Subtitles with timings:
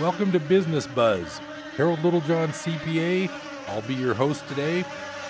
[0.00, 1.38] Welcome to Business Buzz.
[1.76, 3.30] Harold Littlejohn, CPA.
[3.68, 4.84] I'll be your host today.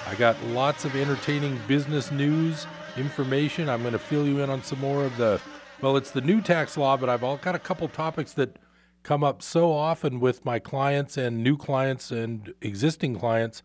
[0.09, 2.67] I got lots of entertaining business news,
[2.97, 3.69] information.
[3.69, 5.39] I'm going to fill you in on some more of the,
[5.83, 8.59] well, it's the new tax law, but I've all got a couple topics that
[9.03, 13.63] come up so often with my clients and new clients and existing clients.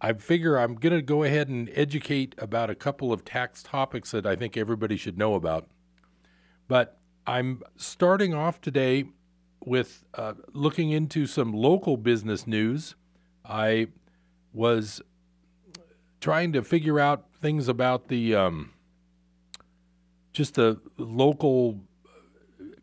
[0.00, 4.12] I figure I'm going to go ahead and educate about a couple of tax topics
[4.12, 5.68] that I think everybody should know about.
[6.66, 9.04] But I'm starting off today
[9.66, 12.94] with uh, looking into some local business news.
[13.44, 13.88] I
[14.52, 15.02] was
[16.20, 18.72] trying to figure out things about the um,
[20.32, 21.80] just the local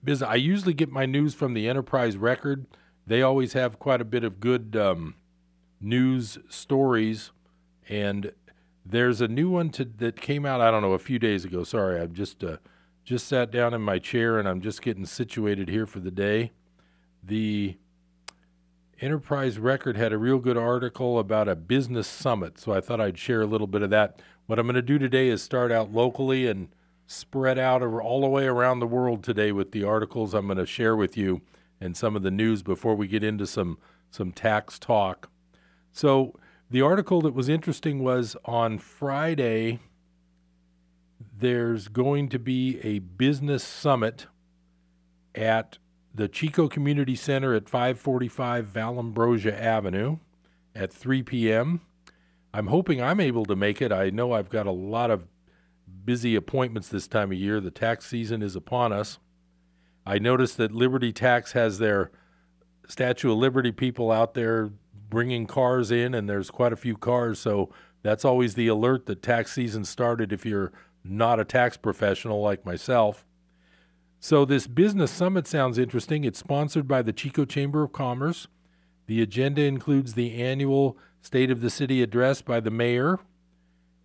[0.04, 0.30] business.
[0.30, 2.66] I usually get my news from the Enterprise Record.
[3.08, 5.16] They always have quite a bit of good um,
[5.82, 7.32] news stories,
[7.88, 8.32] and
[8.86, 10.62] there's a new one to, that came out.
[10.62, 11.64] I don't know a few days ago.
[11.64, 12.58] Sorry, I've just uh,
[13.04, 16.52] just sat down in my chair and I'm just getting situated here for the day.
[17.24, 17.78] The
[19.02, 23.18] Enterprise Record had a real good article about a business summit, so I thought I'd
[23.18, 24.22] share a little bit of that.
[24.46, 26.70] What I'm going to do today is start out locally and
[27.08, 30.66] spread out all the way around the world today with the articles I'm going to
[30.66, 31.42] share with you
[31.82, 33.78] and some of the news before we get into some
[34.12, 35.30] some tax talk.
[35.92, 36.36] So
[36.70, 39.80] the article that was interesting was on Friday
[41.38, 44.28] there's going to be a business summit
[45.34, 45.78] at
[46.20, 50.18] the Chico Community Center at 545 Vallombrosa Avenue
[50.76, 51.80] at 3 p.m.
[52.54, 53.94] I'm hoping I'm able to make it.
[53.94, 55.30] I know I've got a lot of
[56.04, 57.62] busy appointments this time of year.
[57.62, 59.18] The tax season is upon us.
[60.06, 62.12] I noticed that Liberty Tax has their
[62.90, 64.72] Statue of Liberty people out there
[65.10, 67.40] bringing cars in, and there's quite a few cars.
[67.40, 67.70] So
[68.04, 72.66] that's always the alert that tax season started if you're not a tax professional like
[72.66, 73.26] myself.
[74.22, 76.26] So, this business summit sounds interesting.
[76.26, 78.48] It's sponsored by the Chico Chamber of Commerce.
[79.08, 83.20] The agenda includes the annual State of the City address by the mayor,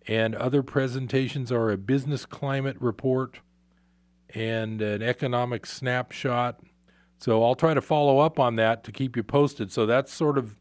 [0.07, 3.39] and other presentations are a business climate report
[4.33, 6.61] and an economic snapshot.
[7.19, 9.69] So, I'll try to follow up on that to keep you posted.
[9.69, 10.55] So, that's sort of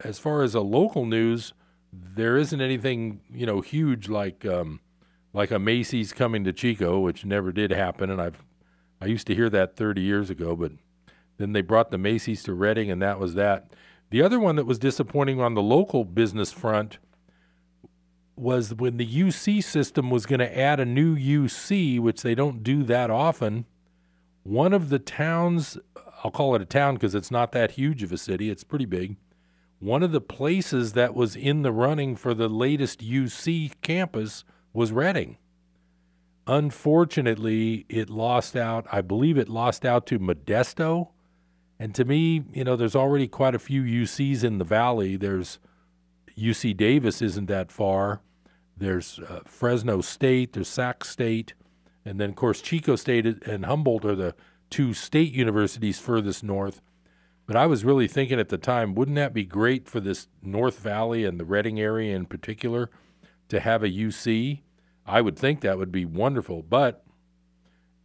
[0.00, 1.52] as far as a local news,
[1.92, 4.80] there isn't anything, you know, huge like um,
[5.34, 8.42] like a Macy's coming to Chico, which never did happen, and I've
[9.00, 10.72] I used to hear that 30 years ago, but
[11.38, 13.72] then they brought the Macy's to Redding, and that was that.
[14.10, 16.98] The other one that was disappointing on the local business front
[18.36, 22.62] was when the UC system was going to add a new UC, which they don't
[22.62, 23.66] do that often.
[24.42, 25.78] One of the towns,
[26.22, 28.84] I'll call it a town because it's not that huge of a city, it's pretty
[28.84, 29.16] big.
[29.78, 34.92] One of the places that was in the running for the latest UC campus was
[34.92, 35.38] Redding.
[36.46, 38.86] Unfortunately, it lost out.
[38.92, 41.08] I believe it lost out to Modesto.
[41.78, 45.16] And to me, you know, there's already quite a few UCs in the valley.
[45.16, 45.58] There's
[46.38, 48.20] UC Davis isn't that far.
[48.76, 51.54] There's uh, Fresno State, there's Sac State,
[52.04, 54.34] and then of course Chico State and Humboldt are the
[54.68, 56.82] two state universities furthest north.
[57.46, 60.78] But I was really thinking at the time, wouldn't that be great for this North
[60.80, 62.90] Valley and the Redding area in particular
[63.48, 64.60] to have a UC?
[65.06, 67.04] I would think that would be wonderful, but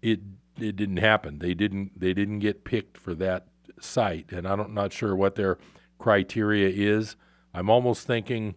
[0.01, 0.19] it
[0.59, 1.39] it didn't happen.
[1.39, 3.47] They didn't they didn't get picked for that
[3.79, 5.57] site, and I'm not sure what their
[5.97, 7.15] criteria is.
[7.53, 8.55] I'm almost thinking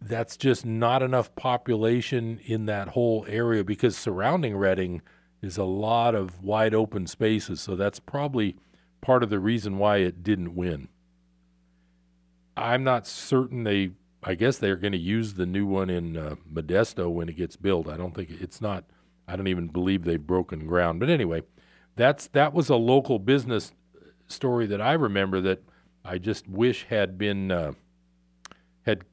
[0.00, 5.02] that's just not enough population in that whole area because surrounding Redding
[5.42, 7.60] is a lot of wide open spaces.
[7.60, 8.56] So that's probably
[9.00, 10.88] part of the reason why it didn't win.
[12.56, 13.90] I'm not certain they
[14.26, 17.56] I guess they're going to use the new one in uh, Modesto when it gets
[17.56, 17.88] built.
[17.88, 18.84] I don't think it's not.
[19.28, 21.00] I don't even believe they've broken ground.
[21.00, 21.42] But anyway,
[21.96, 23.72] that's that was a local business
[24.26, 25.62] story that I remember that
[26.04, 27.72] I just wish had been uh,
[28.82, 29.04] had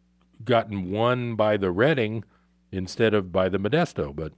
[0.43, 2.23] gotten won by the Redding
[2.71, 4.33] instead of by the Modesto, but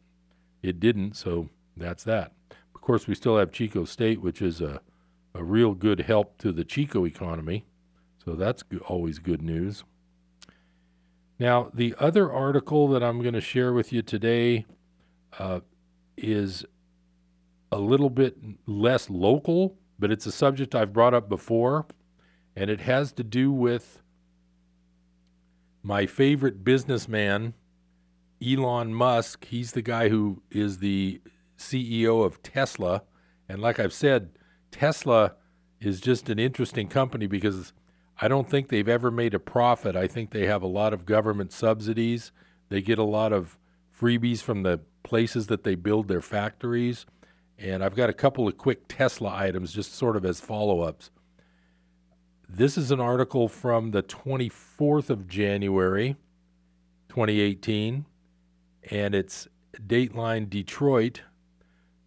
[0.63, 1.15] it didn't.
[1.15, 2.33] So that's that.
[2.73, 4.81] Of course, we still have Chico State, which is a
[5.35, 7.65] a real good help to the Chico economy.
[8.23, 9.83] So that's always good news.
[11.39, 14.65] Now, the other article that I'm going to share with you today
[15.39, 15.61] uh,
[16.15, 16.65] is
[17.71, 18.37] a little bit
[18.67, 21.87] less local, but it's a subject I've brought up before,
[22.55, 24.03] and it has to do with
[25.81, 27.55] my favorite businessman,
[28.45, 29.45] Elon Musk.
[29.45, 31.19] He's the guy who is the
[31.57, 33.03] CEO of Tesla.
[33.49, 34.29] And like I've said,
[34.71, 35.33] Tesla
[35.81, 37.73] is just an interesting company because
[38.23, 39.97] I don't think they've ever made a profit.
[39.97, 42.31] I think they have a lot of government subsidies.
[42.69, 43.57] They get a lot of
[43.99, 47.05] freebies from the places that they build their factories.
[47.57, 51.11] And I've got a couple of quick Tesla items just sort of as follow ups.
[52.47, 56.15] This is an article from the 24th of January,
[57.09, 58.05] 2018,
[58.89, 59.49] and it's
[59.85, 61.23] Dateline Detroit.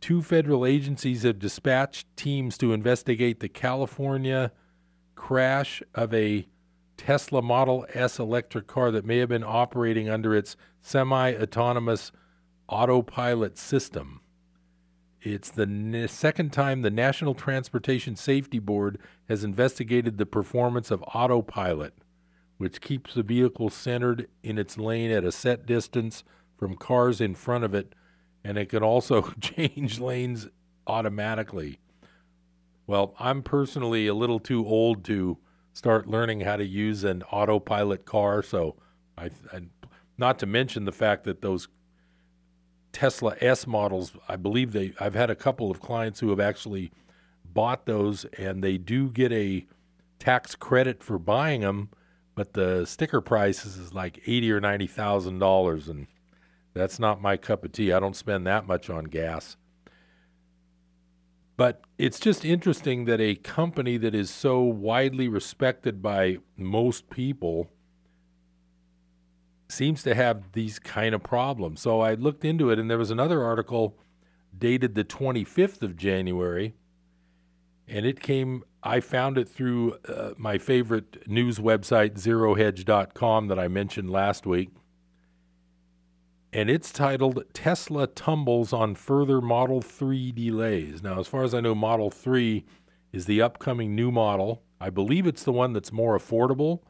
[0.01, 4.51] Two federal agencies have dispatched teams to investigate the California
[5.17, 6.47] crash of a
[6.97, 12.13] Tesla Model S electric car that may have been operating under its semi autonomous
[12.69, 14.21] autopilot system.
[15.21, 18.99] It's the n- second time the National Transportation Safety Board
[19.29, 21.95] has investigated the performance of autopilot,
[22.59, 26.23] which keeps the vehicle centered in its lane at a set distance
[26.57, 27.95] from cars in front of it,
[28.45, 30.49] and it can also change lanes
[30.87, 31.79] automatically.
[32.87, 35.39] Well, I'm personally a little too old to
[35.73, 38.77] start learning how to use an autopilot car, so
[39.19, 39.31] I,
[40.17, 41.69] not to mention the fact that those
[42.93, 46.93] Tesla S models, I believe they I've had a couple of clients who have actually
[47.45, 49.67] bought those and they do get a
[50.19, 51.91] tax credit for buying them,
[52.35, 56.07] but the sticker price is like 80 or 90,000 dollars and
[56.73, 57.93] that's not my cup of tea.
[57.93, 59.57] I don't spend that much on gas.
[61.57, 67.71] But it's just interesting that a company that is so widely respected by most people
[69.69, 71.81] seems to have these kind of problems.
[71.81, 73.99] So I looked into it, and there was another article
[74.57, 76.75] dated the 25th of January,
[77.89, 78.63] and it came.
[78.83, 84.71] I found it through uh, my favorite news website, ZeroHedge.com, that I mentioned last week.
[86.57, 91.03] And it's titled Tesla Tumbles on Further Model 3 Delays.
[91.03, 92.65] Now, as far as I know, Model 3
[93.13, 94.63] is the upcoming new model.
[94.81, 96.81] I believe it's the one that's more affordable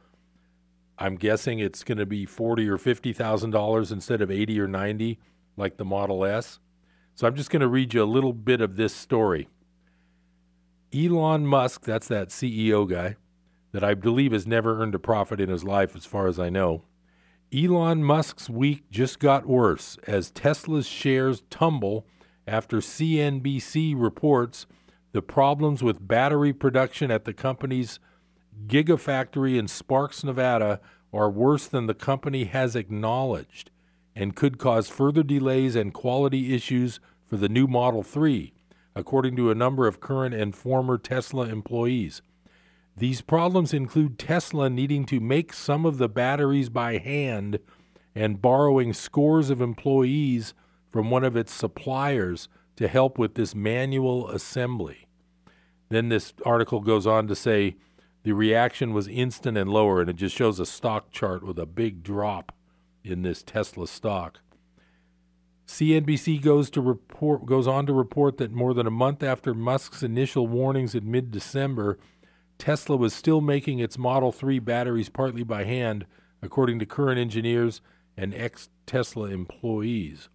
[0.99, 4.69] I'm guessing it's going to be forty or fifty thousand dollars instead of eighty or
[4.69, 5.19] ninety,
[5.57, 6.59] like the Model S.
[7.15, 9.49] So I'm just going to read you a little bit of this story.
[10.95, 13.17] Elon Musk, that's that CEO guy,
[13.73, 16.49] that I believe has never earned a profit in his life, as far as I
[16.49, 16.85] know.
[17.54, 22.04] Elon Musk's week just got worse as Tesla's shares tumble
[22.46, 24.66] after CNBC reports
[25.12, 28.00] the problems with battery production at the company's
[28.66, 30.81] Gigafactory in Sparks, Nevada,
[31.12, 33.70] are worse than the company has acknowledged
[34.14, 38.52] and could cause further delays and quality issues for the new Model 3,
[38.94, 42.22] according to a number of current and former Tesla employees.
[42.96, 47.58] These problems include Tesla needing to make some of the batteries by hand
[48.14, 50.54] and borrowing scores of employees
[50.90, 55.08] from one of its suppliers to help with this manual assembly.
[55.90, 57.76] Then this article goes on to say
[58.22, 61.66] the reaction was instant and lower, and it just shows a stock chart with a
[61.66, 62.52] big drop
[63.04, 64.40] in this Tesla stock.
[65.66, 70.02] CNBC goes to report goes on to report that more than a month after Musk's
[70.02, 71.98] initial warnings in mid-December,
[72.58, 76.06] Tesla was still making its Model 3 batteries partly by hand,
[76.43, 77.81] according to current engineers
[78.17, 80.29] and ex-Tesla employees.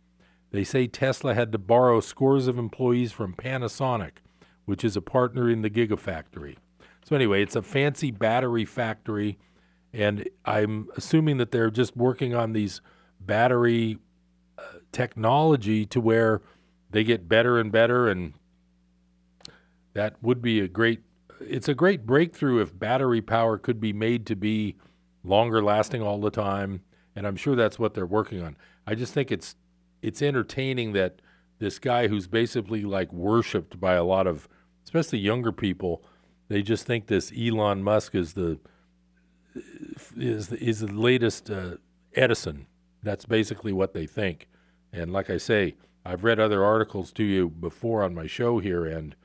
[0.51, 4.18] They say Tesla had to borrow scores of employees from Panasonic,
[4.65, 6.57] which is a partner in the Gigafactory.
[7.06, 9.39] So anyway, it's a fancy battery factory,
[9.94, 12.81] and I'm assuming that they're just working on these
[13.19, 13.97] battery
[14.57, 16.42] uh, technology to where
[16.90, 18.33] they get better and better, and
[19.94, 21.01] that would be a great.
[21.48, 24.76] It's a great breakthrough if battery power could be made to be
[25.24, 26.81] longer lasting all the time,
[27.16, 28.56] and I'm sure that's what they're working on.
[28.88, 29.56] I just think it's
[30.02, 31.21] it's entertaining that
[31.60, 34.50] this guy who's basically like worshipped by a lot of
[34.83, 36.04] especially younger people
[36.52, 38.60] they just think this Elon Musk is the
[40.18, 41.78] is the, is the latest uh,
[42.14, 42.68] Edison.
[43.04, 44.50] That's basically what they think.
[44.92, 48.86] And like I say, I've read other articles to you before on my show here,
[48.86, 49.16] and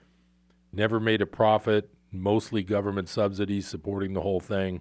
[0.73, 1.91] never made a profit.
[2.21, 4.81] Mostly government subsidies supporting the whole thing.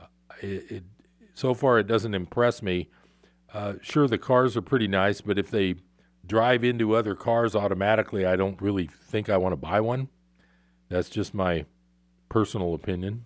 [0.00, 0.06] Uh,
[0.40, 0.84] it, it,
[1.34, 2.90] so far, it doesn't impress me.
[3.52, 5.76] Uh, sure, the cars are pretty nice, but if they
[6.26, 10.08] drive into other cars automatically, I don't really think I want to buy one.
[10.88, 11.66] That's just my
[12.28, 13.24] personal opinion.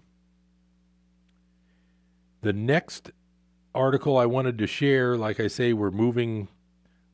[2.43, 3.11] The next
[3.75, 6.49] article I wanted to share, like I say, we're moving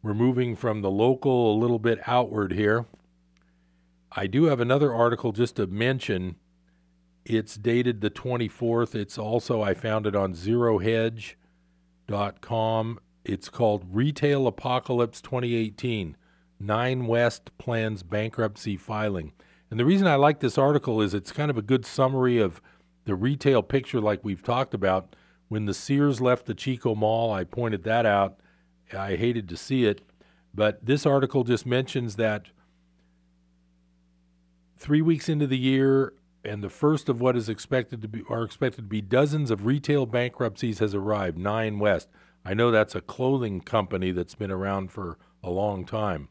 [0.03, 2.87] we're moving from the local a little bit outward here.
[4.13, 6.37] I do have another article just to mention.
[7.25, 8.95] It's dated the 24th.
[8.95, 13.01] It's also I found it on zerohedge.com.
[13.25, 16.17] It's called Retail Apocalypse 2018.
[16.59, 19.33] Nine West plans bankruptcy filing.
[19.71, 22.61] And the reason I like this article is it's kind of a good summary of
[23.05, 25.15] the retail picture, like we've talked about.
[25.49, 28.41] When the Sears left the Chico Mall, I pointed that out.
[28.93, 30.03] I hated to see it.
[30.53, 32.47] But this article just mentions that
[34.81, 38.43] three weeks into the year, and the first of what is expected to be are
[38.43, 41.39] expected to be dozens of retail bankruptcies has arrived.
[41.39, 42.09] Nine West.
[42.45, 46.31] I know that's a clothing company that's been around for a long time.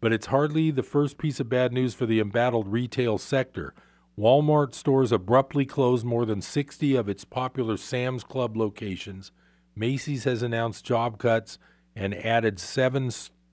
[0.00, 3.74] But it's hardly the first piece of bad news for the embattled retail sector.
[4.18, 9.30] Walmart stores abruptly closed more than 60 of its popular Sam's Club locations.
[9.74, 11.58] Macy's has announced job cuts
[11.94, 13.10] and added seven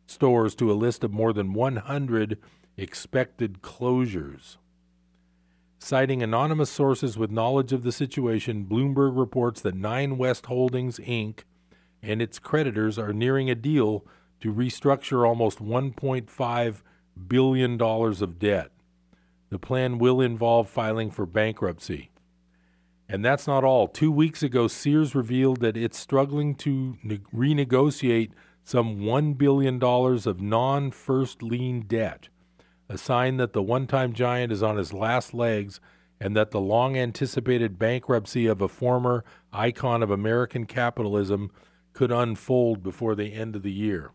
[0.08, 2.38] stores to a list of more than 100
[2.78, 4.58] expected closures.
[5.80, 11.40] Citing anonymous sources with knowledge of the situation, Bloomberg reports that Nine West Holdings, Inc.
[12.02, 14.06] and its creditors are nearing a deal
[14.40, 16.82] to restructure almost $1.5
[17.28, 18.72] billion of debt.
[19.50, 22.12] The plan will involve filing for bankruptcy.
[23.08, 23.88] And that's not all.
[23.88, 28.32] Two weeks ago, Sears revealed that it's struggling to ne- renegotiate
[28.64, 32.30] some $1 billion of non first lien debt,
[32.94, 35.80] a sign that the one time giant is on his last legs
[36.20, 41.52] and that the long anticipated bankruptcy of a former icon of American capitalism
[41.94, 44.12] could unfold before the end of the year.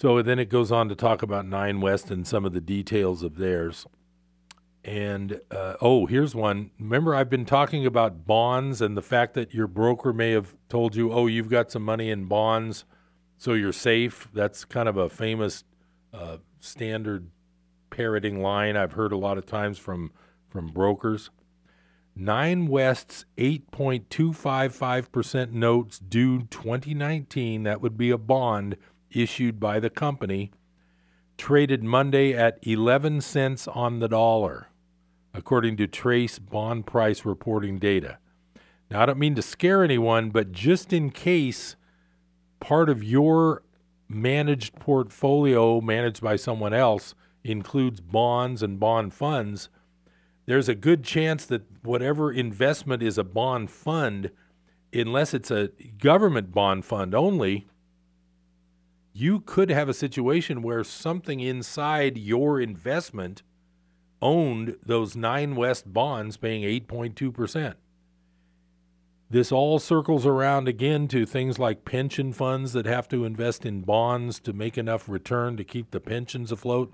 [0.00, 3.22] So then it goes on to talk about Nine West and some of the details
[3.22, 3.86] of theirs.
[4.84, 6.70] And uh, oh, here's one.
[6.78, 10.96] Remember, I've been talking about bonds and the fact that your broker may have told
[10.96, 12.84] you, oh, you've got some money in bonds,
[13.38, 14.28] so you're safe.
[14.34, 15.64] That's kind of a famous
[16.12, 17.30] uh, standard
[17.90, 20.12] parroting line I've heard a lot of times from,
[20.48, 21.30] from brokers.
[22.14, 28.76] Nine West's 8.255% notes due 2019, that would be a bond
[29.10, 30.52] issued by the company,
[31.36, 34.68] traded Monday at 11 cents on the dollar,
[35.34, 38.16] according to Trace bond price reporting data.
[38.90, 41.76] Now, I don't mean to scare anyone, but just in case
[42.60, 43.62] part of your
[44.08, 49.68] managed portfolio, managed by someone else, includes bonds and bond funds,
[50.46, 54.30] there's a good chance that whatever investment is a bond fund,
[54.92, 57.66] unless it's a government bond fund only,
[59.12, 63.42] you could have a situation where something inside your investment
[64.22, 67.74] owned those nine West bonds paying 8.2%.
[69.28, 73.80] This all circles around again to things like pension funds that have to invest in
[73.80, 76.92] bonds to make enough return to keep the pensions afloat.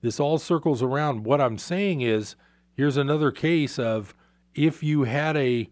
[0.00, 1.24] This all circles around.
[1.24, 2.34] What I'm saying is
[2.74, 4.14] here's another case of
[4.54, 5.68] if you had a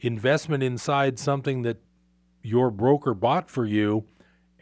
[0.00, 1.80] investment inside something that
[2.42, 4.04] your broker bought for you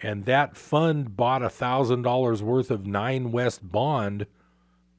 [0.03, 4.27] and that fund bought a thousand dollars worth of Nine West bond,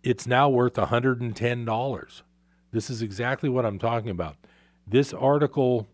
[0.01, 2.23] it's now worth hundred and ten dollars.
[2.71, 4.37] This is exactly what I'm talking about.
[4.87, 5.87] This article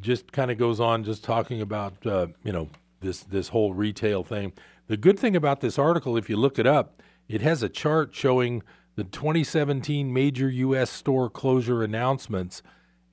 [0.00, 2.68] just kind of goes on, just talking about uh, you know
[3.00, 4.52] this this whole retail thing.
[4.86, 8.14] The good thing about this article, if you look it up, it has a chart
[8.14, 8.62] showing
[8.96, 10.90] the 2017 major U.S.
[10.90, 12.62] store closure announcements,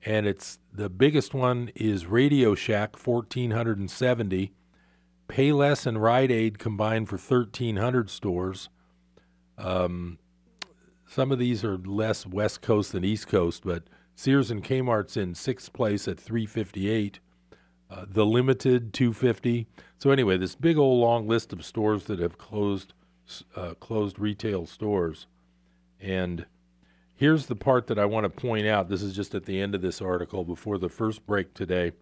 [0.04, 4.52] and it's the biggest one is Radio Shack, 1,470.
[5.28, 8.68] Payless and Rite Aid combined for 1,300 stores.
[9.58, 10.18] Um,
[11.06, 13.84] some of these are less West Coast than East Coast, but
[14.14, 17.20] Sears and Kmart's in sixth place at 358.
[17.88, 19.68] Uh, the Limited 250.
[19.98, 22.92] So anyway, this big old long list of stores that have closed
[23.54, 25.26] uh, closed retail stores,
[26.00, 26.46] and
[27.14, 28.88] here's the part that I want to point out.
[28.88, 31.92] This is just at the end of this article before the first break today.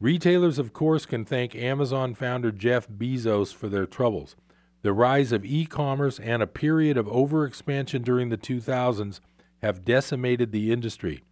[0.00, 4.34] Retailers, of course, can thank Amazon founder Jeff Bezos for their troubles.
[4.82, 9.20] The rise of e commerce and a period of overexpansion during the 2000s
[9.62, 11.22] have decimated the industry.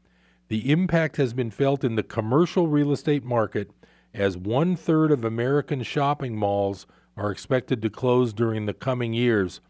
[0.49, 3.71] The impact has been felt in the commercial real estate market
[4.15, 9.61] as one third of American shopping malls are expected to close during the coming years,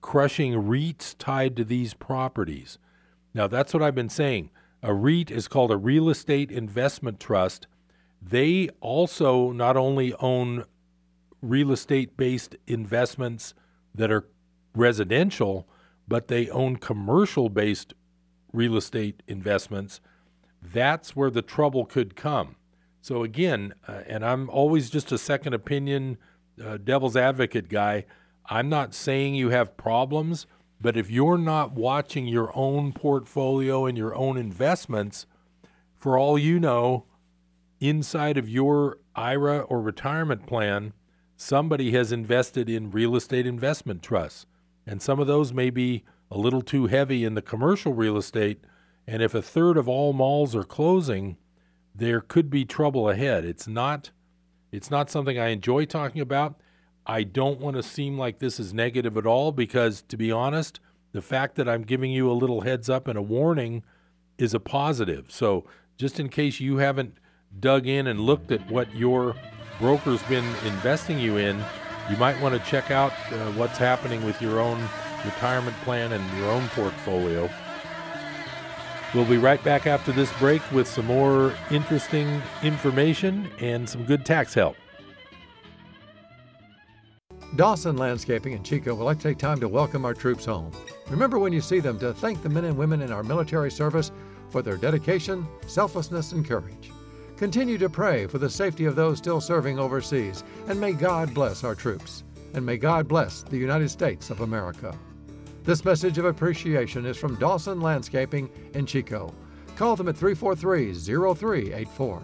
[0.00, 2.78] crushing REITs tied to these properties.
[3.32, 4.50] Now, that's what I've been saying.
[4.82, 7.66] A REIT is called a real estate investment trust.
[8.22, 10.64] They also not only own
[11.48, 13.54] real estate based investments
[13.94, 14.26] that are
[14.74, 15.68] residential,
[16.08, 17.94] but they own commercial based
[18.52, 20.00] real estate investments.
[20.62, 22.56] That's where the trouble could come.
[23.00, 26.16] So, again, uh, and I'm always just a second opinion
[26.62, 28.06] uh, devil's advocate guy.
[28.46, 30.46] I'm not saying you have problems,
[30.80, 35.26] but if you're not watching your own portfolio and your own investments,
[35.96, 37.06] for all you know,
[37.80, 40.92] inside of your IRA or retirement plan,
[41.44, 44.46] somebody has invested in real estate investment trusts.
[44.86, 48.64] And some of those may be a little too heavy in the commercial real estate.
[49.06, 51.36] And if a third of all malls are closing,
[51.94, 53.44] there could be trouble ahead.
[53.44, 54.10] It's not
[54.72, 56.58] it's not something I enjoy talking about.
[57.06, 60.80] I don't want to seem like this is negative at all because, to be honest,
[61.12, 63.84] the fact that I'm giving you a little heads up and a warning
[64.36, 65.26] is a positive.
[65.28, 65.64] So,
[65.96, 67.18] just in case you haven't
[67.60, 69.36] dug in and looked at what your
[69.78, 71.62] broker's been investing you in,
[72.10, 74.80] you might want to check out uh, what's happening with your own
[75.24, 77.48] retirement plan and your own portfolio.
[79.14, 84.26] We'll be right back after this break with some more interesting information and some good
[84.26, 84.76] tax help.
[87.56, 90.72] Dawson Landscaping in Chico would like to take time to welcome our troops home.
[91.08, 94.10] Remember when you see them to thank the men and women in our military service
[94.48, 96.90] for their dedication, selflessness, and courage.
[97.36, 101.64] Continue to pray for the safety of those still serving overseas, and may God bless
[101.64, 102.22] our troops,
[102.54, 104.96] and may God bless the United States of America.
[105.64, 109.34] This message of appreciation is from Dawson Landscaping in Chico.
[109.74, 112.22] Call them at 343 0384,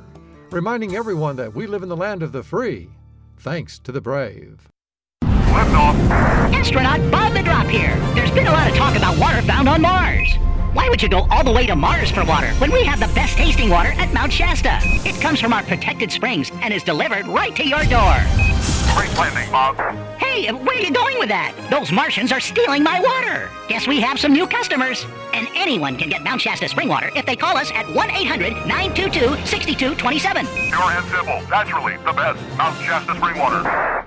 [0.51, 2.89] reminding everyone that we live in the land of the free,
[3.39, 4.69] thanks to the brave.
[6.53, 7.97] Astronaut Bob the Drop here.
[8.15, 10.35] There's been a lot of talk about water found on Mars.
[10.73, 13.13] Why would you go all the way to Mars for water when we have the
[13.13, 14.79] best tasting water at Mount Shasta?
[15.05, 18.15] It comes from our protected springs and is delivered right to your door.
[18.95, 19.77] Great landing, Bob.
[20.19, 21.55] Hey, where are you going with that?
[21.71, 23.51] Those Martians are stealing my water.
[23.69, 25.05] Guess we have some new customers.
[25.35, 28.53] And anyone can get Mount Shasta spring water if they call us at 1 800
[28.67, 30.47] 922 6227.
[30.47, 31.51] Pure and simple.
[31.51, 32.41] Naturally, the best.
[32.57, 34.07] Mount Shasta spring water.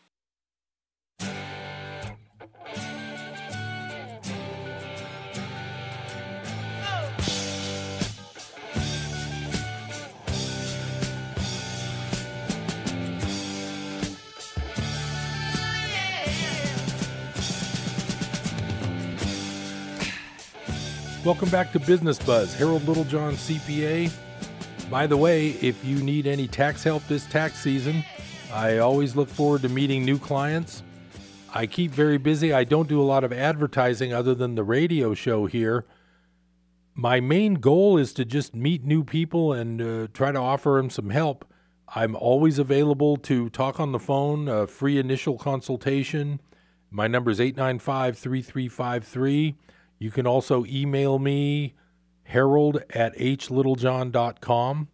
[21.31, 22.53] Welcome back to Business Buzz.
[22.53, 24.11] Harold Littlejohn, CPA.
[24.89, 28.03] By the way, if you need any tax help this tax season,
[28.51, 30.83] I always look forward to meeting new clients.
[31.53, 32.51] I keep very busy.
[32.51, 35.85] I don't do a lot of advertising other than the radio show here.
[36.95, 40.89] My main goal is to just meet new people and uh, try to offer them
[40.89, 41.45] some help.
[41.95, 46.41] I'm always available to talk on the phone, a free initial consultation.
[46.89, 49.55] My number is 895 3353.
[50.01, 51.75] You can also email me,
[52.23, 54.87] harold at hlittlejohn.com.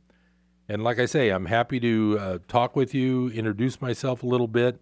[0.68, 4.50] And like I say, I'm happy to uh, talk with you, introduce myself a little
[4.50, 4.82] bit.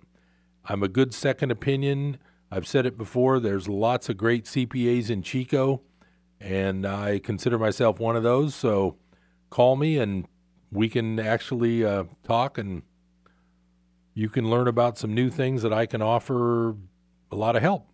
[0.65, 2.17] I'm a good second opinion.
[2.49, 5.83] I've said it before, there's lots of great CPAs in Chico,
[6.39, 8.55] and I consider myself one of those.
[8.55, 8.97] So
[9.51, 10.25] call me and
[10.71, 12.81] we can actually uh, talk and
[14.15, 16.75] you can learn about some new things that I can offer
[17.31, 17.91] a lot of help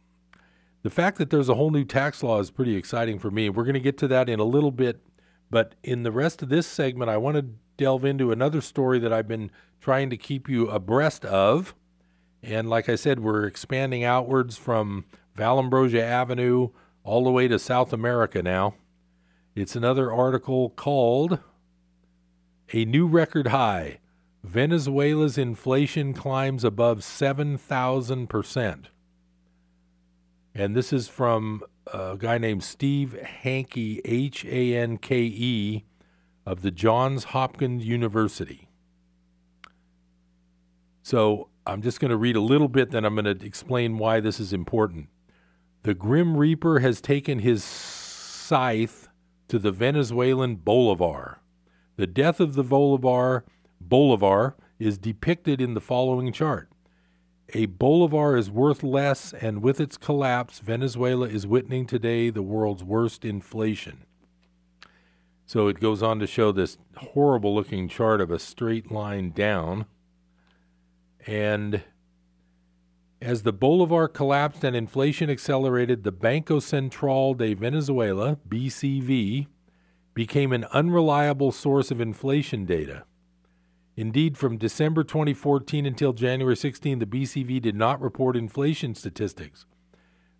[0.83, 3.49] the fact that there's a whole new tax law is pretty exciting for me.
[3.49, 5.01] We're going to get to that in a little bit,
[5.49, 7.45] but in the rest of this segment, I want to
[7.77, 11.75] delve into another story that I've been trying to keep you abreast of.
[12.43, 15.05] And like I said, we're expanding outwards from
[15.37, 16.69] Vallombrosa Avenue
[17.03, 18.75] all the way to South America now.
[19.55, 21.39] It's another article called
[22.73, 23.99] A New Record High
[24.43, 28.85] Venezuela's Inflation Climbs Above 7,000%.
[30.53, 35.85] And this is from a guy named Steve Hanke, H A N K E,
[36.45, 38.67] of the Johns Hopkins University.
[41.03, 44.19] So I'm just going to read a little bit, then I'm going to explain why
[44.19, 45.07] this is important.
[45.83, 49.07] The Grim Reaper has taken his scythe
[49.47, 51.41] to the Venezuelan Bolivar.
[51.95, 53.45] The death of the Bolivar,
[53.79, 56.70] Bolivar is depicted in the following chart.
[57.53, 62.83] A bolivar is worth less, and with its collapse, Venezuela is witnessing today the world's
[62.83, 64.05] worst inflation.
[65.45, 69.85] So it goes on to show this horrible looking chart of a straight line down.
[71.27, 71.83] And
[73.21, 79.47] as the bolivar collapsed and inflation accelerated, the Banco Central de Venezuela, BCV,
[80.13, 83.03] became an unreliable source of inflation data.
[83.95, 89.65] Indeed, from December 2014 until January 16, the BCV did not report inflation statistics.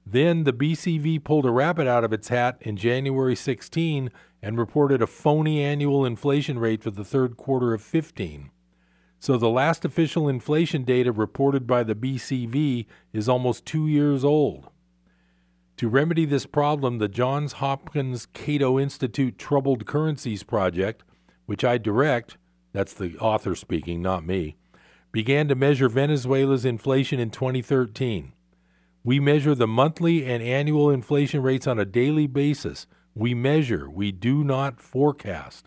[0.05, 4.09] Then the BCV pulled a rabbit out of its hat in January 16
[4.41, 8.49] and reported a phony annual inflation rate for the third quarter of 15.
[9.19, 14.69] So the last official inflation data reported by the BCV is almost two years old.
[15.77, 21.03] To remedy this problem, the Johns Hopkins Cato Institute Troubled Currencies Project,
[21.45, 22.37] which I direct,
[22.73, 24.57] that's the author speaking, not me,
[25.11, 28.33] began to measure Venezuela's inflation in 2013.
[29.03, 32.85] We measure the monthly and annual inflation rates on a daily basis.
[33.15, 35.65] We measure, we do not forecast.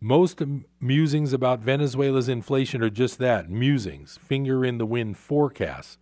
[0.01, 0.41] Most
[0.79, 5.97] musings about Venezuela's inflation are just that musings, finger in the wind forecasts.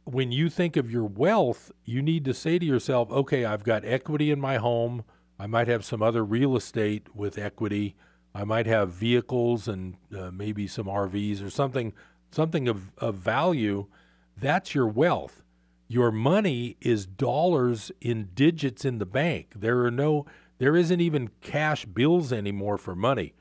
[0.08, 3.84] when you think of your wealth, you need to say to yourself, okay, I've got
[3.84, 5.04] equity in my home.
[5.38, 7.96] I might have some other real estate with equity.
[8.34, 11.94] I might have vehicles and uh, maybe some RVs or something
[12.32, 13.88] something of, of value.
[14.40, 15.44] That's your wealth.
[15.90, 19.54] Your money is dollars in digits in the bank.
[19.56, 20.26] There are no
[20.58, 23.34] there isn't even cash bills anymore for money.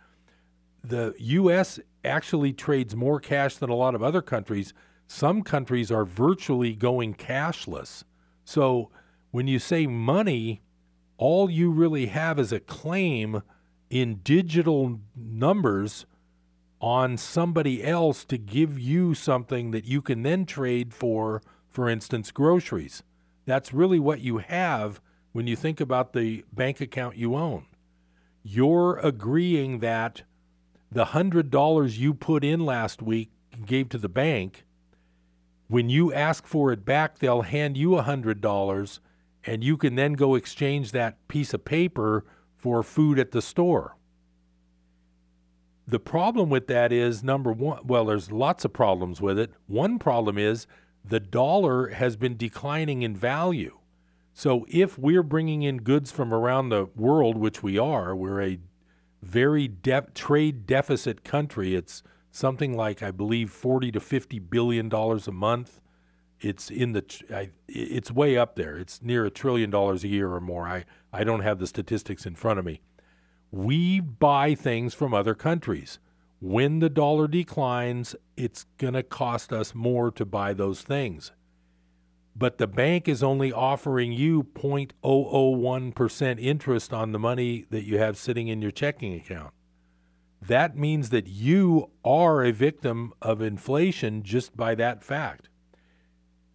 [0.82, 4.74] The US actually trades more cash than a lot of other countries.
[5.06, 8.04] Some countries are virtually going cashless.
[8.44, 8.90] So
[9.30, 10.62] when you say money,
[11.16, 13.42] all you really have is a claim
[13.88, 16.06] in digital numbers
[16.80, 22.30] on somebody else to give you something that you can then trade for, for instance,
[22.30, 23.02] groceries.
[23.46, 25.00] That's really what you have
[25.32, 27.66] when you think about the bank account you own.
[28.42, 30.22] You're agreeing that
[30.90, 33.30] the $100 you put in last week
[33.64, 34.64] gave to the bank,
[35.68, 38.98] when you ask for it back, they'll hand you $100
[39.44, 42.24] and you can then go exchange that piece of paper
[42.56, 43.96] for food at the store.
[45.86, 49.52] The problem with that is number one, well, there's lots of problems with it.
[49.68, 50.66] One problem is
[51.04, 53.78] the dollar has been declining in value.
[54.34, 58.58] So if we're bringing in goods from around the world, which we are, we're a
[59.22, 61.76] very de- trade deficit country.
[61.76, 62.02] It's
[62.36, 65.80] something like I believe 40 to 50 billion dollars a month.
[66.38, 67.02] It's in the
[67.34, 68.76] I, it's way up there.
[68.76, 70.68] It's near a trillion dollars a year or more.
[70.68, 72.82] I I don't have the statistics in front of me.
[73.50, 75.98] We buy things from other countries.
[76.38, 81.32] When the dollar declines, it's going to cost us more to buy those things.
[82.38, 88.18] But the bank is only offering you 0.001% interest on the money that you have
[88.18, 89.54] sitting in your checking account.
[90.40, 95.48] That means that you are a victim of inflation just by that fact.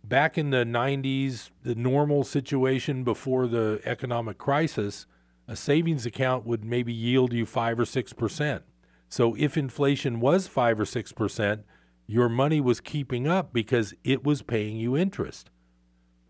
[0.03, 5.05] Back in the 90s, the normal situation before the economic crisis,
[5.47, 8.61] a savings account would maybe yield you 5 or 6%.
[9.09, 11.63] So if inflation was 5 or 6%,
[12.07, 15.49] your money was keeping up because it was paying you interest.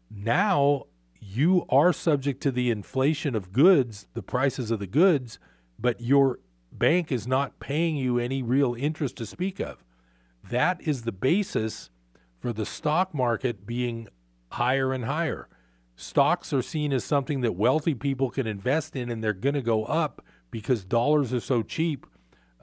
[0.09, 0.85] Now
[1.19, 5.39] you are subject to the inflation of goods, the prices of the goods,
[5.79, 6.39] but your
[6.71, 9.83] bank is not paying you any real interest to speak of.
[10.49, 11.89] That is the basis
[12.39, 14.07] for the stock market being
[14.49, 15.47] higher and higher.
[15.95, 19.61] Stocks are seen as something that wealthy people can invest in and they're going to
[19.61, 22.07] go up because dollars are so cheap.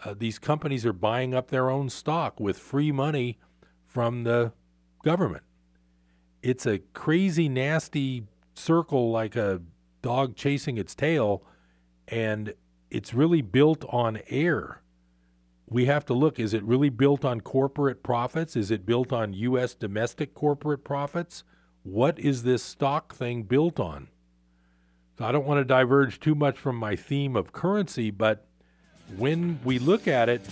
[0.05, 3.39] Uh, these companies are buying up their own stock with free money
[3.87, 4.53] from the
[5.05, 5.45] government.
[6.43, 9.61] It's a crazy, nasty circle like a
[10.03, 11.43] dog chasing its tail,
[12.07, 12.55] and
[12.91, 14.83] it's really built on air.
[15.69, 18.57] We have to look is it really built on corporate profits?
[18.57, 19.75] Is it built on U.S.
[19.75, 21.45] domestic corporate profits?
[21.83, 24.09] What is this stock thing built on?
[25.19, 28.47] So I don't want to diverge too much from my theme of currency, but
[29.17, 30.43] when we look at it,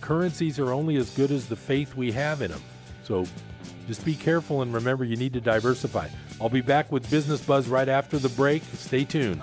[0.00, 2.62] currencies are only as good as the faith we have in them.
[3.02, 3.26] So
[3.88, 6.08] just be careful and remember you need to diversify.
[6.40, 8.62] I'll be back with Business Buzz right after the break.
[8.74, 9.42] Stay tuned.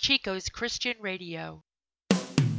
[0.00, 1.62] Chico's Christian Radio.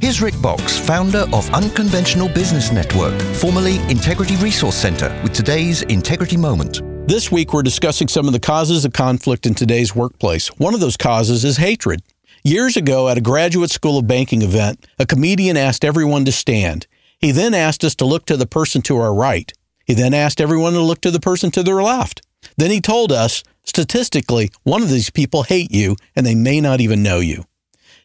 [0.00, 6.36] Here's Rick Boxx, founder of Unconventional Business Network, formerly Integrity Resource Center, with today's Integrity
[6.36, 6.82] Moment.
[7.08, 10.46] This week, we're discussing some of the causes of conflict in today's workplace.
[10.58, 12.02] One of those causes is hatred.
[12.44, 16.86] Years ago, at a graduate school of banking event, a comedian asked everyone to stand.
[17.18, 19.52] He then asked us to look to the person to our right.
[19.84, 22.22] He then asked everyone to look to the person to their left.
[22.56, 26.80] Then he told us Statistically, one of these people hate you and they may not
[26.80, 27.44] even know you.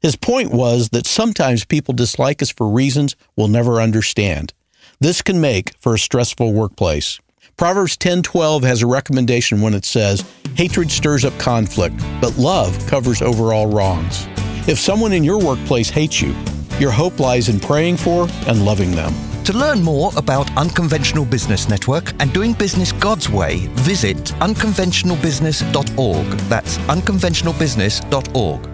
[0.01, 4.53] His point was that sometimes people dislike us for reasons we'll never understand.
[4.99, 7.19] This can make for a stressful workplace.
[7.57, 13.23] Proverbs 10:12 has a recommendation when it says, "Hatred stirs up conflict, but love covers
[13.23, 14.27] over all wrongs."
[14.67, 16.35] If someone in your workplace hates you,
[16.79, 19.15] your hope lies in praying for and loving them.
[19.47, 26.27] To learn more about Unconventional Business Network and doing business God's way, visit unconventionalbusiness.org.
[26.49, 28.69] That's unconventionalbusiness.org.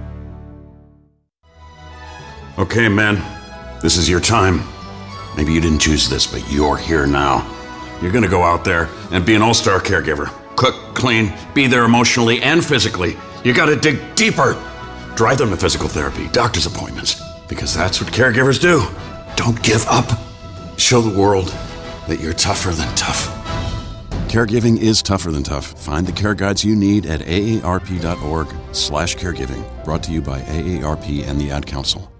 [2.58, 3.22] Okay, men,
[3.84, 4.64] this is your time.
[5.38, 7.48] Maybe you didn't choose this, but you're here now.
[8.02, 10.32] You're gonna go out there and be an all star caregiver.
[10.56, 13.16] Cook, clean, be there emotionally and physically.
[13.44, 14.54] You gotta dig deeper.
[15.16, 18.82] Drive them to physical therapy, doctor's appointments, because that's what caregivers do.
[19.36, 20.33] Don't give up.
[20.78, 21.48] Show the world
[22.08, 23.28] that you're tougher than tough.
[24.28, 25.80] Caregiving is tougher than tough.
[25.80, 29.86] Find the care guides you need at aarp.org slash caregiving.
[29.86, 32.13] Brought to you by AARP and the Ad Council.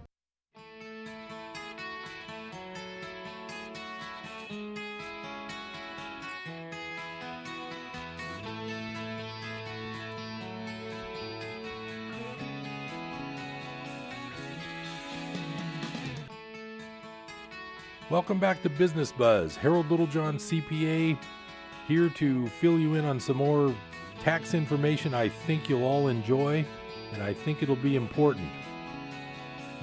[18.14, 19.56] Welcome back to Business Buzz.
[19.56, 21.18] Harold Littlejohn, CPA,
[21.88, 23.74] here to fill you in on some more
[24.20, 26.64] tax information I think you'll all enjoy,
[27.12, 28.48] and I think it'll be important.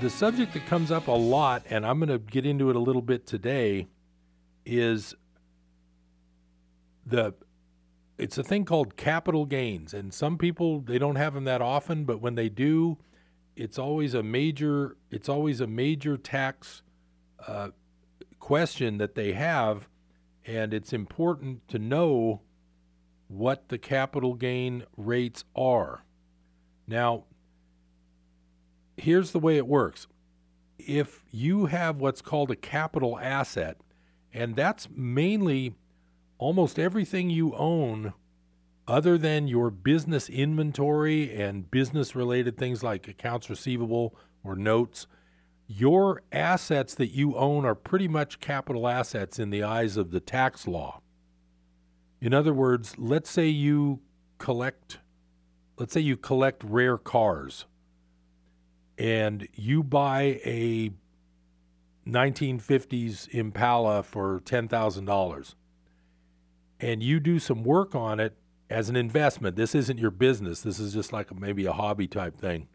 [0.01, 2.79] The subject that comes up a lot, and I'm going to get into it a
[2.79, 3.88] little bit today,
[4.64, 5.16] is
[7.05, 7.35] the
[8.16, 12.05] it's a thing called capital gains and some people they don't have them that often
[12.05, 12.99] but when they do
[13.57, 16.83] it's always a major it's always a major tax
[17.49, 17.71] uh,
[18.51, 19.89] question that they have
[20.45, 22.41] and it's important to know
[23.29, 26.03] what the capital gain rates are.
[26.85, 27.27] Now
[28.97, 30.09] here's the way it works.
[30.81, 33.77] If you have what's called a capital asset
[34.35, 35.77] and that's mainly
[36.37, 38.15] almost everything you own
[38.89, 45.07] other than your business inventory and business related things like accounts receivable or notes,
[45.72, 50.18] your assets that you own are pretty much capital assets in the eyes of the
[50.18, 51.00] tax law.
[52.20, 54.00] In other words, let's say you
[54.38, 54.98] collect
[55.78, 57.66] let's say you collect rare cars
[58.98, 60.90] and you buy a
[62.06, 65.54] 1950s Impala for $10,000
[66.80, 68.37] and you do some work on it
[68.68, 69.56] as an investment.
[69.56, 70.61] This isn't your business.
[70.61, 72.68] This is just like maybe a hobby type thing.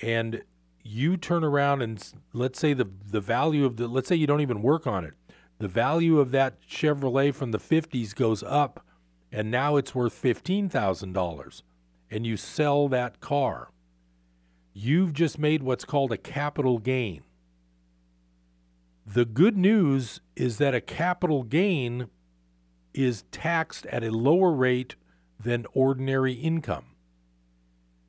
[0.00, 0.42] And
[0.88, 4.40] you turn around and let's say the the value of the let's say you don't
[4.40, 5.12] even work on it.
[5.58, 8.84] The value of that Chevrolet from the 50s goes up
[9.30, 11.62] and now it's worth $15,000
[12.10, 13.70] and you sell that car.
[14.72, 17.22] You've just made what's called a capital gain.
[19.04, 22.08] The good news is that a capital gain
[22.94, 24.94] is taxed at a lower rate
[25.38, 26.86] than ordinary income.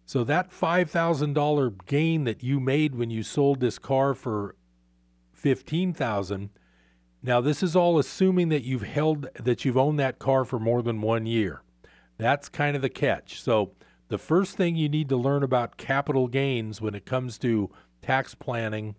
[0.10, 4.56] So that $5,000 gain that you made when you sold this car for
[5.34, 6.50] 15,000,
[7.22, 10.82] now this is all assuming that you've held that you've owned that car for more
[10.82, 11.62] than 1 year.
[12.18, 13.40] That's kind of the catch.
[13.40, 13.74] So
[14.08, 17.70] the first thing you need to learn about capital gains when it comes to
[18.02, 18.96] tax planning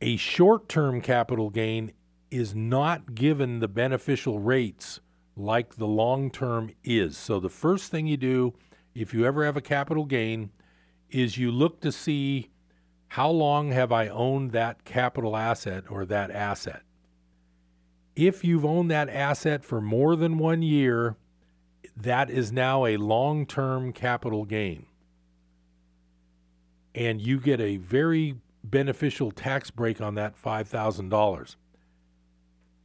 [0.00, 1.92] a short-term capital gain
[2.32, 4.98] is not given the beneficial rates
[5.36, 7.16] like the long term is.
[7.16, 8.54] So the first thing you do
[8.94, 10.50] if you ever have a capital gain
[11.10, 12.50] is you look to see
[13.08, 16.82] how long have I owned that capital asset or that asset.
[18.16, 21.16] If you've owned that asset for more than 1 year,
[21.96, 24.86] that is now a long-term capital gain.
[26.94, 31.56] And you get a very beneficial tax break on that $5,000.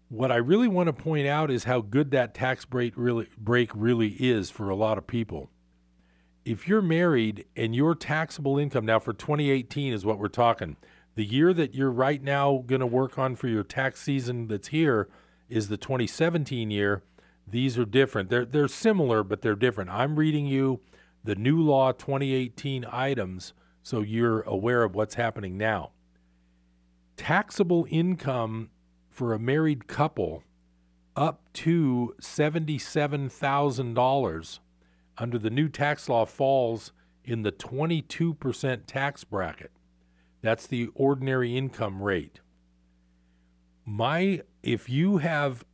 [0.10, 3.72] What I really want to point out is how good that tax break really break
[3.74, 5.50] really is for a lot of people.
[6.48, 10.78] If you're married and your taxable income now for 2018 is what we're talking,
[11.16, 14.70] the year that you're right now going to work on for your tax season that's
[14.70, 15.10] here
[15.50, 17.04] is the 2017 year.
[17.46, 18.30] These are different.
[18.30, 19.90] They're they're similar, but they're different.
[19.90, 20.80] I'm reading you
[21.22, 23.52] the new law 2018 items
[23.84, 25.92] so you're aware of what's happening now.
[27.18, 28.70] Taxable income
[29.10, 30.46] for a married couple
[31.14, 34.60] up to $77,000
[35.18, 36.92] under the new tax law falls
[37.24, 39.72] in the 22% tax bracket.
[40.42, 42.40] That's the ordinary income rate.
[43.86, 45.66] My if you have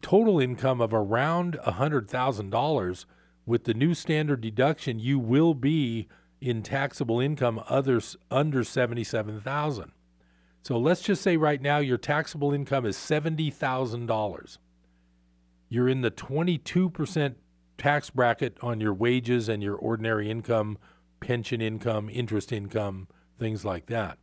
[0.00, 3.04] total income of around $100,000
[3.46, 6.08] with the new standard deduction you will be
[6.40, 9.92] in taxable income others under 77,000.
[10.62, 14.58] So let's just say right now your taxable income is $70,000.
[15.68, 17.34] You're in the 22%
[17.82, 20.78] tax bracket on your wages and your ordinary income,
[21.18, 23.08] pension income, interest income,
[23.40, 24.18] things like that,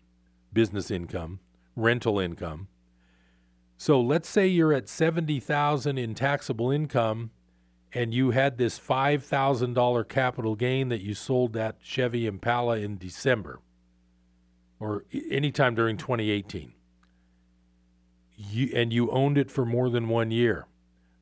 [0.53, 1.41] business income,
[1.75, 2.69] rental income.
[3.77, 7.31] So let's say you're at 70,000 in taxable income
[7.91, 13.59] and you had this $5,000 capital gain that you sold that Chevy Impala in December
[14.79, 16.71] or anytime during 2018,
[18.37, 20.65] you, and you owned it for more than one year,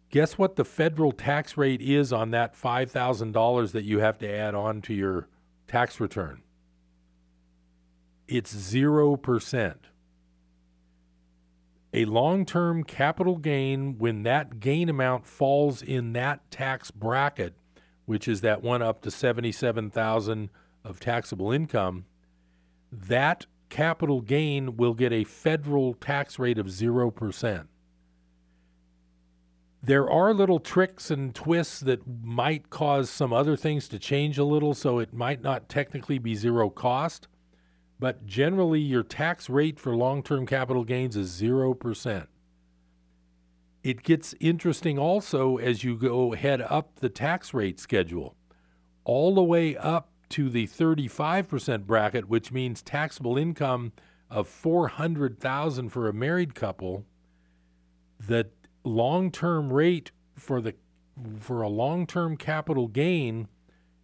[0.10, 4.55] guess what the federal tax rate is on that $5,000 that you have to add
[4.55, 5.28] on to your
[5.68, 6.41] tax return?
[8.28, 9.76] It's 0%.
[11.93, 17.53] A long term capital gain, when that gain amount falls in that tax bracket,
[18.05, 20.49] which is that one up to 77,000
[20.84, 22.05] of taxable income,
[22.91, 27.68] that capital gain will get a federal tax rate of 0%.
[29.82, 34.44] There are little tricks and twists that might cause some other things to change a
[34.44, 37.28] little, so it might not technically be zero cost,
[38.00, 42.28] but generally your tax rate for long term capital gains is 0%.
[43.84, 48.36] it gets interesting also as you go head up the tax rate schedule,
[49.06, 53.94] all the way up to the 35% bracket, which means taxable income
[54.30, 57.06] of 400,000 for a married couple.
[58.20, 58.50] The
[58.88, 60.76] long-term rate for the
[61.40, 63.48] for a long-term capital gain,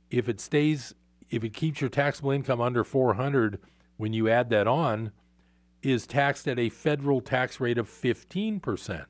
[0.10, 0.94] if it stays,
[1.30, 3.60] if it keeps your taxable income under 400
[3.98, 5.12] when you add that on,
[5.82, 9.06] is taxed at a federal tax rate of 15%.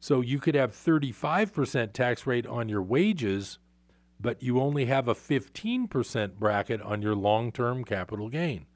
[0.00, 3.58] So you could have 35% tax rate on your wages,
[4.20, 8.66] but you only have a 15% bracket on your long-term capital gain.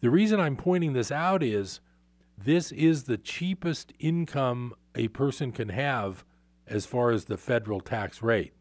[0.00, 1.80] The reason I'm pointing this out is
[2.36, 6.24] this is the cheapest income a person can have
[6.66, 8.52] as far as the federal tax rate.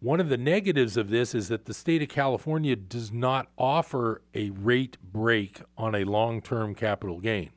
[0.00, 4.22] One of the negatives of this is that the state of California does not offer
[4.34, 7.50] a rate break on a long term capital gain.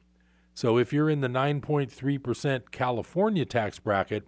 [0.53, 4.27] So if you're in the 9.3% California tax bracket,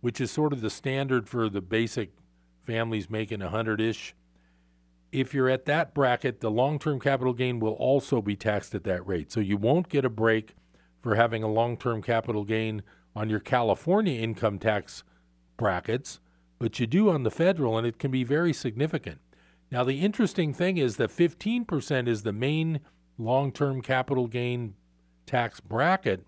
[0.00, 2.12] which is sort of the standard for the basic
[2.64, 4.14] families making 100 ish,
[5.12, 8.84] if you're at that bracket, the long term capital gain will also be taxed at
[8.84, 9.32] that rate.
[9.32, 10.54] So you won't get a break
[11.00, 12.82] for having a long term capital gain
[13.14, 15.02] on your California income tax
[15.56, 16.20] brackets
[16.60, 19.18] but you do on the federal, and it can be very significant.
[19.72, 22.80] Now, the interesting thing is that 15% is the main
[23.18, 24.74] long term capital gain
[25.26, 26.26] tax bracket.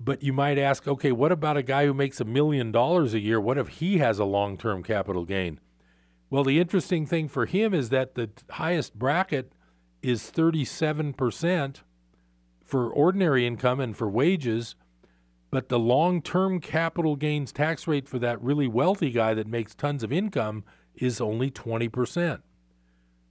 [0.00, 3.20] But you might ask, okay, what about a guy who makes a million dollars a
[3.20, 3.40] year?
[3.40, 5.60] What if he has a long term capital gain?
[6.28, 9.52] Well, the interesting thing for him is that the highest bracket
[10.02, 11.76] is 37%
[12.72, 14.76] for ordinary income and for wages,
[15.50, 19.74] but the long term capital gains tax rate for that really wealthy guy that makes
[19.74, 20.64] tons of income
[20.94, 22.40] is only 20%.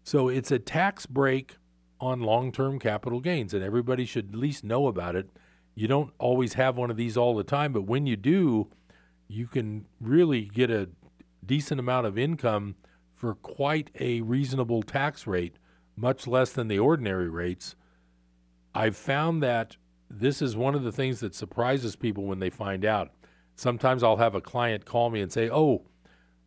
[0.03, 1.57] So it's a tax break
[1.99, 5.27] on long term capital gains, and everybody should at least know about it.
[5.73, 8.67] You don't always have one of these all the time, but when you do,
[9.27, 10.87] you can really get a
[11.43, 12.75] decent amount of income
[13.15, 15.55] for quite a reasonable tax rate,
[15.95, 17.75] much less than the ordinary rates.
[18.73, 19.77] I've found that
[20.09, 23.11] this is one of the things that surprises people when they find out.
[23.55, 25.83] Sometimes I'll have a client call me and say, "Oh,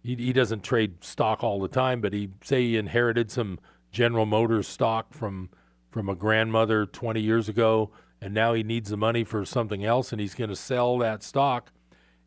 [0.02, 3.58] he, he doesn't trade stock all the time, but he say he inherited some
[3.90, 5.50] General Motors stock from
[5.90, 10.10] from a grandmother 20 years ago, and now he needs the money for something else,
[10.10, 11.70] and he's going to sell that stock,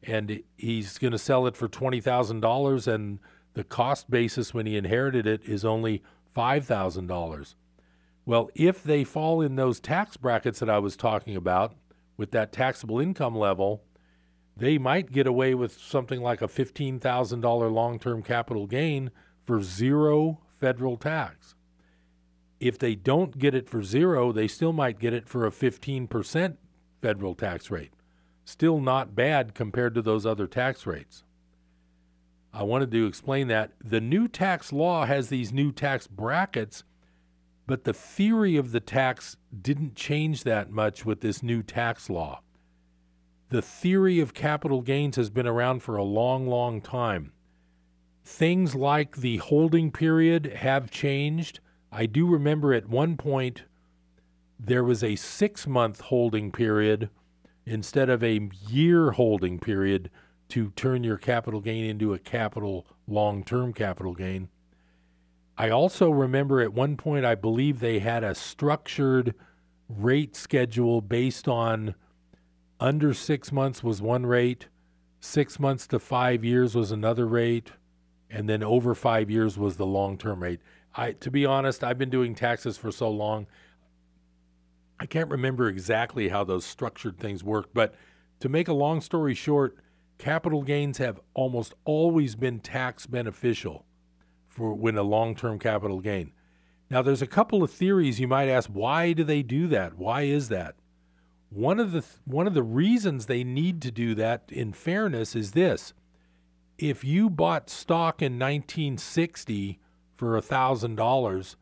[0.01, 3.19] and he's going to sell it for twenty thousand dollars, and
[3.53, 7.55] the cost basis when he inherited it is only five thousand dollars."
[8.27, 11.75] Well, if they fall in those tax brackets that I was talking about
[12.17, 13.85] with that taxable income level,
[14.57, 19.11] they might get away with something like a $15,000 long term capital gain
[19.45, 21.55] for zero federal tax.
[22.59, 26.57] If they don't get it for zero, they still might get it for a 15%
[27.01, 27.93] federal tax rate.
[28.43, 31.23] Still not bad compared to those other tax rates.
[32.53, 33.71] I wanted to explain that.
[33.81, 36.83] The new tax law has these new tax brackets
[37.67, 42.41] but the theory of the tax didn't change that much with this new tax law.
[43.49, 47.33] The theory of capital gains has been around for a long, long time.
[48.23, 51.59] Things like the holding period have changed.
[51.91, 53.63] I do remember at one point
[54.59, 57.09] there was a six month holding period
[57.65, 60.09] instead of a year holding period
[60.49, 64.49] to turn your capital gain into a capital long term capital gain.
[65.57, 69.33] I also remember at one point, I believe they had a structured
[69.89, 71.95] rate schedule based on
[72.79, 74.67] under six months was one rate,
[75.19, 77.71] six months to five years was another rate,
[78.29, 80.59] and then over five years was the long term rate.
[80.93, 83.47] I, to be honest, I've been doing taxes for so long,
[84.99, 87.69] I can't remember exactly how those structured things work.
[87.73, 87.95] But
[88.41, 89.77] to make a long story short,
[90.19, 93.86] capital gains have almost always been tax beneficial
[94.57, 96.31] for when a long-term capital gain.
[96.89, 98.69] Now, there's a couple of theories you might ask.
[98.69, 99.97] Why do they do that?
[99.97, 100.75] Why is that?
[101.49, 105.35] One of the th- one of the reasons they need to do that, in fairness,
[105.35, 105.93] is this:
[106.77, 109.79] if you bought stock in 1960
[110.17, 111.55] for thousand dollars,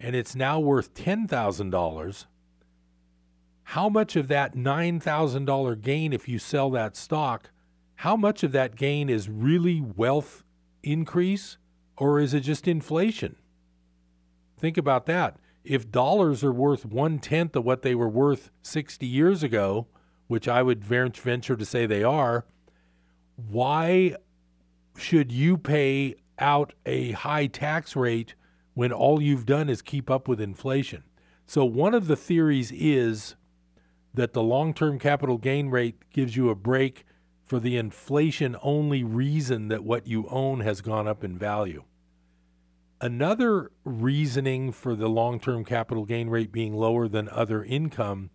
[0.00, 2.26] and it's now worth ten thousand dollars,
[3.64, 7.50] how much of that nine thousand dollar gain, if you sell that stock,
[7.96, 10.44] how much of that gain is really wealth
[10.82, 11.58] increase?
[11.98, 13.36] Or is it just inflation?
[14.58, 15.36] Think about that.
[15.64, 19.86] If dollars are worth one tenth of what they were worth 60 years ago,
[20.26, 22.44] which I would venture to say they are,
[23.36, 24.16] why
[24.96, 28.34] should you pay out a high tax rate
[28.74, 31.04] when all you've done is keep up with inflation?
[31.46, 33.34] So, one of the theories is
[34.14, 37.04] that the long term capital gain rate gives you a break
[37.44, 41.84] for the inflation only reason that what you own has gone up in value.
[43.00, 48.30] Another reasoning for the long term capital gain rate being lower than other income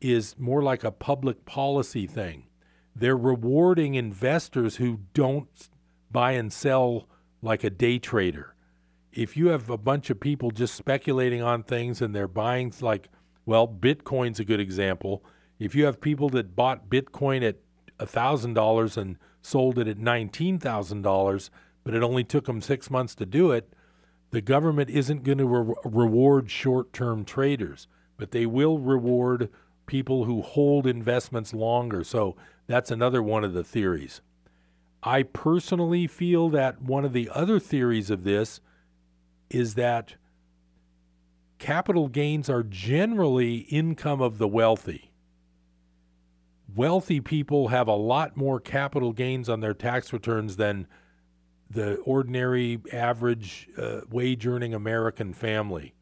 [0.00, 2.44] is more like a public policy thing.
[2.94, 5.68] They're rewarding investors who don't
[6.10, 7.08] buy and sell
[7.42, 8.54] like a day trader.
[9.12, 13.08] If you have a bunch of people just speculating on things and they're buying, like,
[13.44, 15.24] well, Bitcoin's a good example.
[15.58, 17.56] If you have people that bought Bitcoin at
[17.98, 21.50] $1,000 and sold it at $19,000,
[21.82, 23.72] but it only took them six months to do it,
[24.30, 29.48] the government isn't going to re- reward short term traders, but they will reward
[29.86, 32.02] people who hold investments longer.
[32.02, 34.20] So that's another one of the theories.
[35.02, 38.60] I personally feel that one of the other theories of this
[39.48, 40.16] is that
[41.58, 45.12] capital gains are generally income of the wealthy
[46.76, 50.86] wealthy people have a lot more capital gains on their tax returns than
[51.68, 55.94] the ordinary average uh, wage earning American family.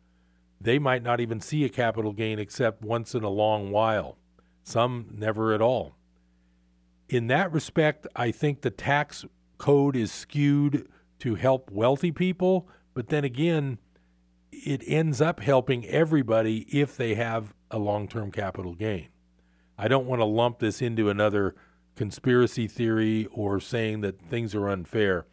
[0.61, 4.19] They might not even see a capital gain except once in a long while,
[4.63, 5.97] some never at all.
[7.09, 9.25] In that respect, I think the tax
[9.59, 10.89] code is skewed
[11.21, 13.79] to help wealthy people, but then again,
[14.53, 19.09] it ends up helping everybody if they have a long term capital gain.
[19.77, 21.55] I don't want to lump this into another
[21.97, 25.27] conspiracy theory or saying that things are unfair.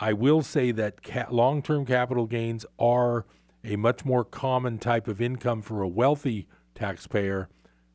[0.00, 3.26] I will say that ca- long term capital gains are
[3.62, 7.50] a much more common type of income for a wealthy taxpayer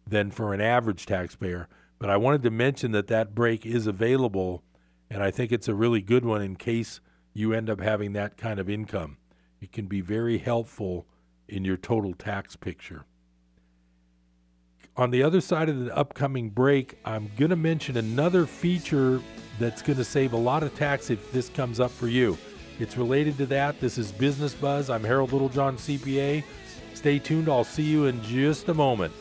[0.08, 1.68] than for an average taxpayer.
[1.98, 4.64] But I wanted to mention that that break is available,
[5.10, 7.00] and I think it's a really good one in case
[7.34, 9.18] you end up having that kind of income.
[9.60, 11.08] It can be very helpful
[11.48, 13.06] in your total tax picture
[14.98, 19.22] on the other side of the upcoming break, I'm going to mention another feature
[19.60, 22.38] that's going to save a lot of tax if this comes up for you.
[22.80, 23.80] It's related to that.
[23.80, 24.90] This is Business Buzz.
[24.90, 26.44] I'm Harold Littlejohn, CPA.
[26.94, 27.48] Stay tuned.
[27.48, 29.14] I'll see you in just a moment.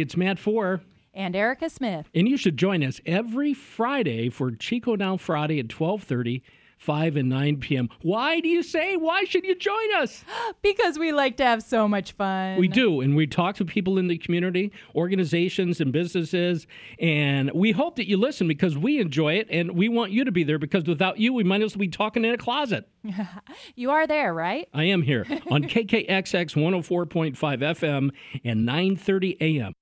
[0.00, 0.82] It's Matt Four.
[1.14, 2.08] And Erica Smith.
[2.14, 6.42] And you should join us every Friday for Chico Now Friday at 1230
[6.82, 7.88] 5 and 9 p.m.
[8.02, 8.96] Why do you say?
[8.96, 10.24] Why should you join us?
[10.62, 12.58] because we like to have so much fun.
[12.58, 13.00] We do.
[13.00, 16.66] And we talk to people in the community, organizations, and businesses.
[16.98, 20.32] And we hope that you listen because we enjoy it and we want you to
[20.32, 22.88] be there because without you, we might as well be talking in a closet.
[23.76, 24.68] you are there, right?
[24.74, 28.10] I am here on KKXX 104.5 FM
[28.44, 29.74] and 9:30 a.m.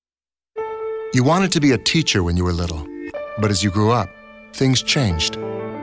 [1.12, 2.86] You wanted to be a teacher when you were little,
[3.38, 4.08] but as you grew up,
[4.52, 5.36] things changed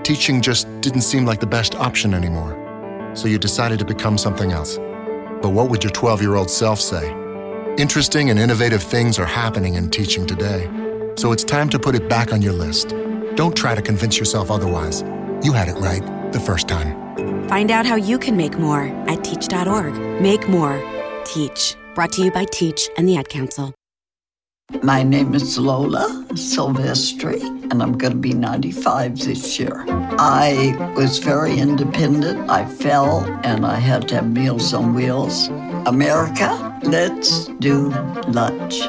[0.07, 2.53] teaching just didn't seem like the best option anymore.
[3.13, 4.77] So you decided to become something else.
[5.41, 7.05] But what would your 12 year old self say?
[7.77, 10.61] Interesting and innovative things are happening in teaching today.
[11.17, 12.95] So it's time to put it back on your list.
[13.35, 15.01] Don't try to convince yourself otherwise.
[15.43, 16.95] You had it right the first time.
[17.49, 19.93] Find out how you can make more at teach.org.
[20.21, 20.81] Make more.
[21.25, 21.75] Teach.
[21.95, 23.73] Brought to you by Teach and the Ad Council.
[24.83, 27.41] My name is Lola Silvestri,
[27.71, 29.85] and I'm going to be 95 this year.
[29.87, 32.49] I was very independent.
[32.49, 35.47] I fell, and I had to have Meals on Wheels.
[35.87, 37.89] America, let's do
[38.27, 38.81] lunch.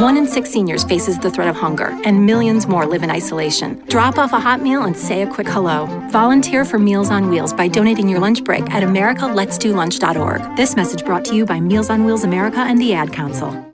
[0.00, 3.82] One in six seniors faces the threat of hunger, and millions more live in isolation.
[3.86, 5.86] Drop off a hot meal and say a quick hello.
[6.10, 10.56] Volunteer for Meals on Wheels by donating your lunch break at americaletsdolunch.org.
[10.56, 13.67] This message brought to you by Meals on Wheels America and the Ad Council.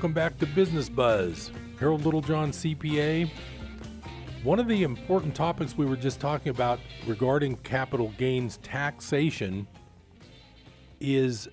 [0.00, 1.50] Welcome back to Business Buzz.
[1.78, 3.30] Harold Littlejohn, CPA.
[4.42, 9.66] One of the important topics we were just talking about regarding capital gains taxation
[11.00, 11.50] is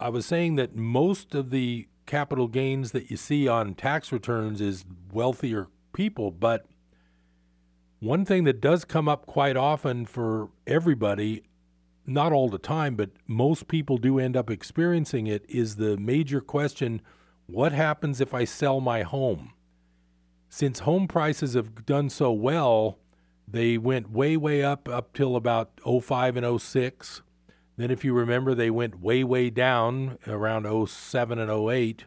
[0.00, 4.62] I was saying that most of the capital gains that you see on tax returns
[4.62, 6.64] is wealthier people, but
[8.00, 11.42] one thing that does come up quite often for everybody,
[12.06, 16.40] not all the time, but most people do end up experiencing it, is the major
[16.40, 17.02] question
[17.46, 19.52] what happens if I sell my home?
[20.52, 22.98] since home prices have done so well,
[23.48, 27.22] they went way, way up up till about 05 and 06.
[27.78, 32.04] Then, if you remember, they went way, way down around 07 and 08.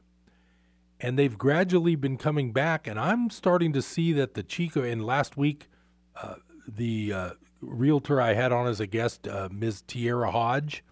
[0.99, 2.85] And they've gradually been coming back.
[2.85, 5.67] And I'm starting to see that the Chico, and last week,
[6.15, 6.35] uh,
[6.67, 7.29] the uh,
[7.61, 9.81] realtor I had on as a guest, uh, Ms.
[9.87, 10.83] Tierra Hodge,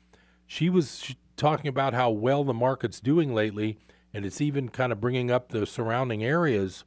[0.47, 3.77] she was talking about how well the market's doing lately.
[4.13, 6.83] And it's even kind of bringing up the surrounding areas.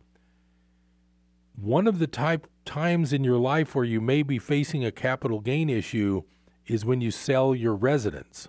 [1.57, 5.41] One of the type times in your life where you may be facing a capital
[5.41, 6.23] gain issue
[6.67, 8.49] is when you sell your residence.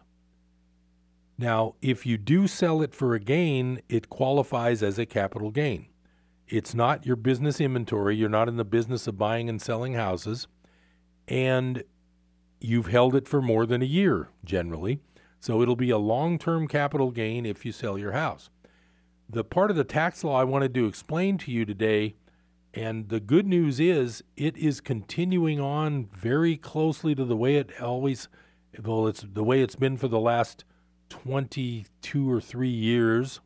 [1.37, 5.87] Now, if you do sell it for a gain, it qualifies as a capital gain.
[6.47, 8.15] It's not your business inventory.
[8.15, 10.47] You're not in the business of buying and selling houses.
[11.27, 11.83] And
[12.59, 14.99] you've held it for more than a year, generally.
[15.39, 18.49] So it'll be a long term capital gain if you sell your house.
[19.29, 22.15] The part of the tax law I wanted to explain to you today
[22.73, 27.71] and the good news is it is continuing on very closely to the way it
[27.81, 28.27] always
[28.83, 30.63] well it's the way it's been for the last
[31.09, 33.39] 22 or 3 years.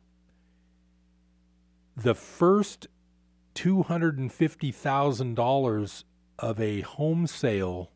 [1.96, 2.88] The first
[3.54, 6.04] $250,000
[6.38, 7.90] of a home sale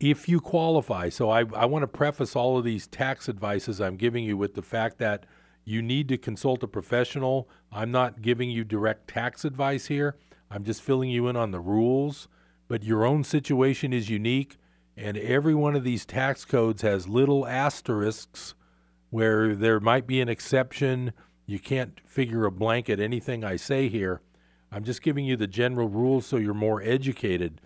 [0.00, 1.08] if you qualify.
[1.10, 4.54] So I, I want to preface all of these tax advices I'm giving you with
[4.54, 5.26] the fact that
[5.64, 7.48] you need to consult a professional.
[7.70, 10.16] I'm not giving you direct tax advice here.
[10.50, 12.28] I'm just filling you in on the rules.
[12.68, 14.56] But your own situation is unique,
[14.96, 18.54] and every one of these tax codes has little asterisks
[19.10, 21.12] where there might be an exception.
[21.46, 24.22] You can't figure a blanket anything I say here.
[24.70, 27.60] I'm just giving you the general rules so you're more educated.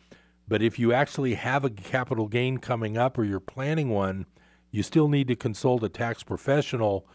[0.48, 4.26] But if you actually have a capital gain coming up or you're planning one,
[4.70, 7.06] you still need to consult a tax professional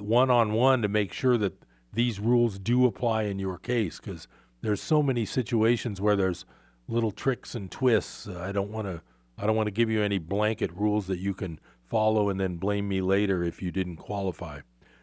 [0.00, 4.28] one on one to make sure that these rules do apply in your case because
[4.62, 6.44] there's so many situations where there's
[6.86, 8.28] little tricks and twists.
[8.28, 9.02] Uh, I don't want to
[9.38, 11.58] I don't want to give you any blanket rules that you can
[11.88, 14.60] follow and then blame me later if you didn't qualify.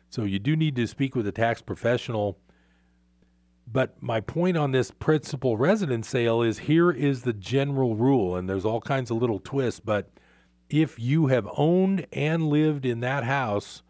[0.10, 2.38] So you do need to speak with a tax professional.
[3.70, 8.48] But my point on this principal residence sale is here is the general rule, and
[8.48, 9.82] there's all kinds of little twists.
[9.82, 10.10] But
[10.70, 13.82] if you have owned and lived in that house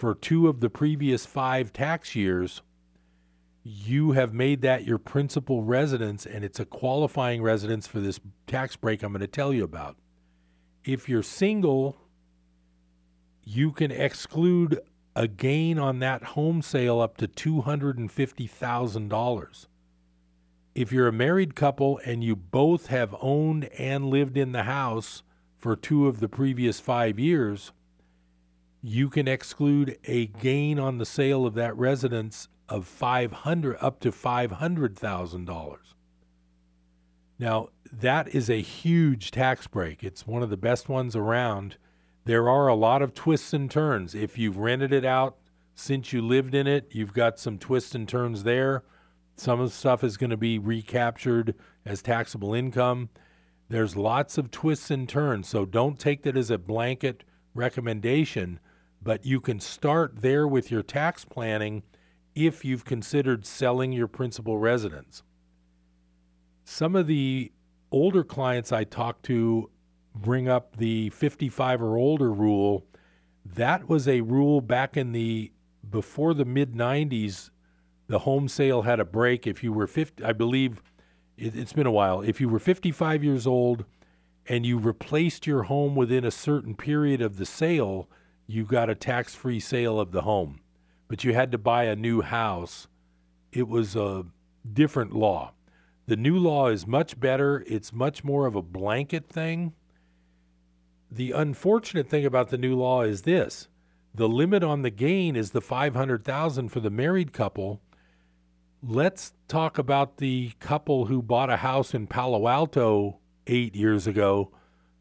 [0.00, 2.62] for two of the previous five tax years,
[3.62, 8.76] you have made that your principal residence and it's a qualifying residence for this tax
[8.76, 9.98] break I'm going to tell you about.
[10.84, 11.98] If you're single,
[13.44, 14.80] you can exclude
[15.14, 19.66] a gain on that home sale up to $250,000.
[20.74, 25.22] If you're a married couple and you both have owned and lived in the house
[25.58, 27.72] for two of the previous five years,
[28.82, 34.10] you can exclude a gain on the sale of that residence of 500 up to
[34.10, 35.76] $500,000.
[37.38, 40.04] Now, that is a huge tax break.
[40.04, 41.76] It's one of the best ones around.
[42.24, 44.14] There are a lot of twists and turns.
[44.14, 45.36] If you've rented it out
[45.74, 48.84] since you lived in it, you've got some twists and turns there.
[49.36, 51.54] Some of the stuff is going to be recaptured
[51.86, 53.08] as taxable income.
[53.70, 57.24] There's lots of twists and turns, so don't take that as a blanket
[57.54, 58.60] recommendation,
[59.02, 61.82] but you can start there with your tax planning
[62.34, 65.22] if you've considered selling your principal residence.
[66.64, 67.52] Some of the
[67.90, 69.70] older clients I talk to
[70.14, 72.86] bring up the 55 or older rule.
[73.44, 75.52] That was a rule back in the
[75.88, 77.50] before the mid 90s.
[78.06, 80.82] The home sale had a break if you were 50, I believe
[81.36, 82.20] it, it's been a while.
[82.20, 83.84] If you were 55 years old
[84.46, 88.08] and you replaced your home within a certain period of the sale,
[88.52, 90.60] you got a tax free sale of the home.
[91.08, 92.88] But you had to buy a new house.
[93.52, 94.26] It was a
[94.70, 95.52] different law.
[96.06, 99.74] The new law is much better, it's much more of a blanket thing.
[101.10, 103.68] The unfortunate thing about the new law is this
[104.14, 107.80] the limit on the gain is the 500,000 for the married couple.
[108.82, 114.50] Let's talk about the couple who bought a house in Palo Alto 8 years ago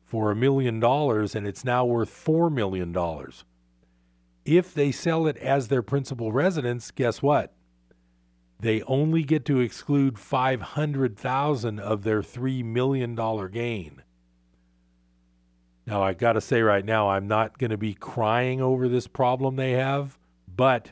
[0.09, 3.45] for a million dollars and it's now worth 4 million dollars.
[4.43, 7.53] If they sell it as their principal residence, guess what?
[8.59, 14.01] They only get to exclude 500,000 of their 3 million dollar gain.
[15.85, 19.05] Now, I got to say right now, I'm not going to be crying over this
[19.05, 20.89] problem they have, but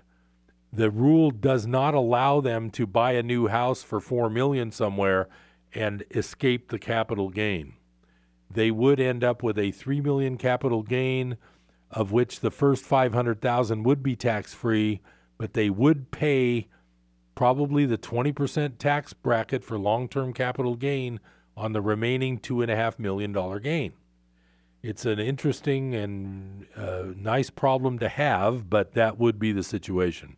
[0.72, 5.28] the rule does not allow them to buy a new house for 4 million somewhere
[5.74, 7.76] and escape the capital gain.
[8.49, 11.37] They would end up with a 3 million capital gain
[11.91, 15.01] of which the first 500,000 would be tax free,
[15.37, 16.67] but they would pay
[17.35, 21.19] probably the 20% tax bracket for long term capital gain
[21.55, 23.31] on the remaining $2.5 million
[23.61, 23.93] gain.
[24.83, 30.37] It's an interesting and uh, nice problem to have, but that would be the situation.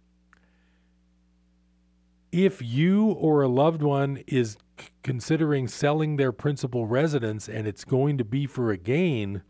[2.31, 4.55] If you or a loved one is
[5.03, 9.41] considering selling their principal residence and it's going to be for a gain,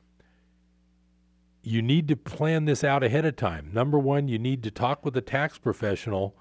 [1.62, 3.70] you need to plan this out ahead of time.
[3.74, 6.36] Number one, you need to talk with a tax professional.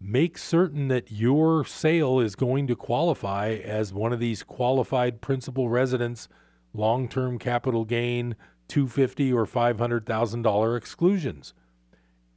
[0.00, 5.68] Make certain that your sale is going to qualify as one of these qualified principal
[5.68, 6.28] residence
[6.72, 8.36] long-term capital gain
[8.68, 11.54] 250 or $500,000 exclusions.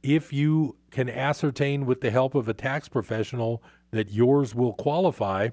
[0.02, 5.48] If you can ascertain with the help of a tax professional that yours will qualify,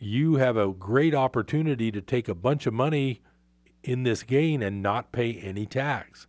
[0.00, 3.20] you have a great opportunity to take a bunch of money
[3.82, 6.26] in this gain and not pay any tax.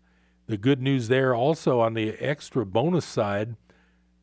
[0.47, 3.55] The good news there also on the extra bonus side,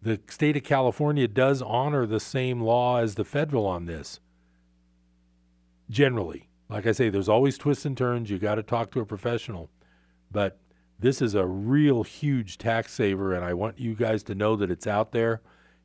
[0.02, 4.20] the state of California does honor the same law as the federal on this.
[5.88, 8.30] Generally, like I say, there's always twists and turns.
[8.30, 9.70] You got to talk to a professional.
[10.30, 10.58] But
[10.98, 14.70] this is a real huge tax saver, and I want you guys to know that
[14.70, 15.40] it's out there.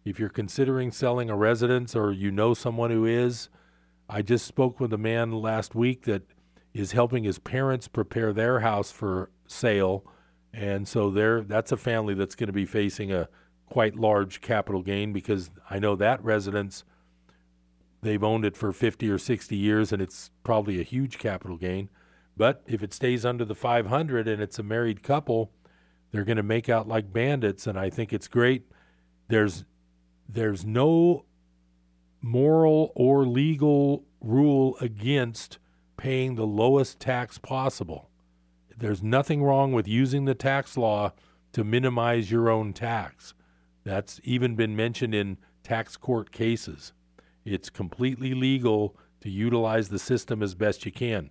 [0.06, 3.50] If you're considering selling a residence or you know someone who is,
[4.10, 6.24] I just spoke with a man last week that
[6.74, 10.06] is helping his parents prepare their house for sale,
[10.54, 13.30] and so there that's a family that's going to be facing a
[13.66, 16.84] quite large capital gain because I know that residence
[18.04, 21.90] they've owned it for 50 or 60 years and it's probably a huge capital gain.
[22.36, 25.52] But if it stays under the 500 and it's a married couple,
[26.12, 28.66] they're going to make out like bandits and I think it's great.
[29.30, 29.64] There's
[30.34, 31.26] there's no
[32.22, 35.60] moral or legal rule against
[35.98, 38.10] paying the lowest tax possible.
[38.76, 41.14] There's nothing wrong with using the tax law
[41.52, 43.36] to minimize your own tax.
[43.84, 46.94] That's even been mentioned in tax court cases.
[47.46, 51.30] It's completely legal to utilize the system as best you can.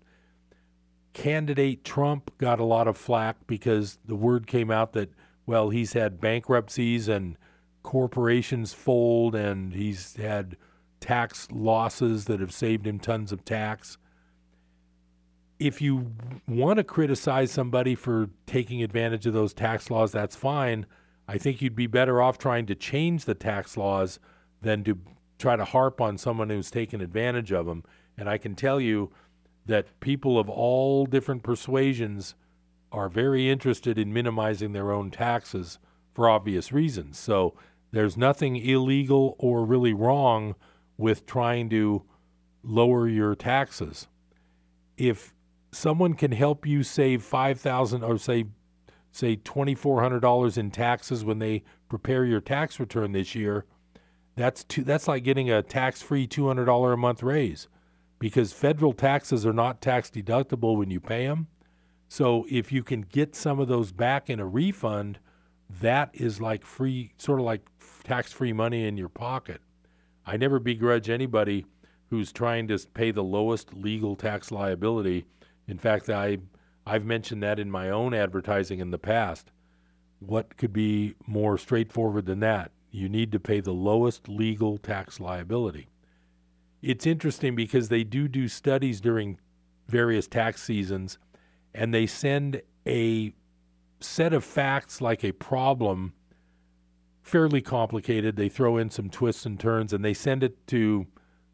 [1.13, 5.11] Candidate Trump got a lot of flack because the word came out that,
[5.45, 7.37] well, he's had bankruptcies and
[7.83, 10.57] corporations fold and he's had
[11.01, 13.99] tax losses that have saved him tons of tax.
[15.59, 16.13] If you
[16.49, 20.87] want to criticize somebody for taking advantage of those tax laws, that's fine.
[21.29, 24.19] I think you'd be better off trying to change the tax laws
[24.61, 24.99] than to
[25.39, 27.85] try to harp on someone who's taken advantage of them.
[28.17, 29.11] And I can tell you
[29.67, 32.35] that people of all different persuasions
[32.91, 35.79] are very interested in minimizing their own taxes
[36.13, 37.19] for obvious reasons.
[37.19, 37.55] So
[37.93, 40.55] there's nothing illegal or really wrong
[40.97, 42.03] with trying to
[42.63, 44.09] lower your taxes.
[44.97, 45.35] If
[45.71, 48.47] someone can help you save 5000 or say
[49.15, 53.67] say $2400 in taxes when they prepare your tax return this year,
[54.37, 57.69] that's that's like getting a tax-free $200 a month raise
[58.19, 61.49] because federal taxes are not tax deductible when you pay them.
[62.09, 65.19] So if you can get some of those back in a refund,
[65.81, 67.63] that is like free, sort of like
[68.05, 69.61] tax-free money in your pocket.
[70.27, 71.67] I never begrudge anybody
[72.11, 75.25] who's trying to pay the lowest legal tax liability.
[75.67, 76.39] In fact, I
[76.87, 79.53] I've mentioned that in my own advertising in the past.
[80.19, 82.73] What could be more straightforward than that?
[82.91, 85.89] You need to pay the lowest legal tax liability.
[86.83, 89.39] It's interesting because they do do studies during
[89.89, 91.19] various tax seasons
[91.75, 93.33] and they send a
[94.01, 96.13] set of facts like a problem
[97.23, 98.37] fairly complicated.
[98.37, 101.07] They throw in some twists and turns and they send it to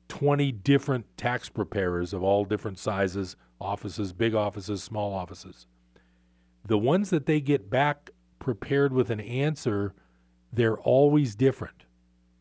[0.09, 5.66] 20 different tax preparers of all different sizes, offices, big offices, small offices.
[6.66, 9.95] The ones that they get back prepared with an answer,
[10.53, 11.85] they're always different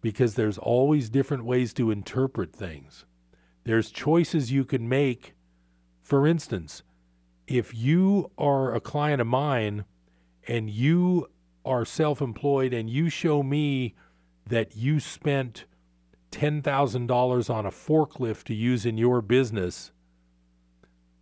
[0.02, 3.06] because there's always different ways to interpret things.
[3.66, 5.34] There's choices you can make.
[6.02, 6.84] For instance,
[7.48, 9.86] if you are a client of mine
[10.48, 11.28] and you
[11.68, 13.96] are self employed and you show me
[14.48, 15.66] that you spent
[16.32, 19.92] $10,000 on a forklift to use in your business,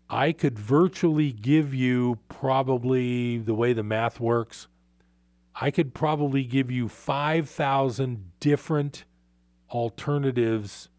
[0.09, 4.67] I could virtually give you probably the way the math works.
[5.59, 9.05] I could probably give you 5,000 different
[9.69, 10.89] alternatives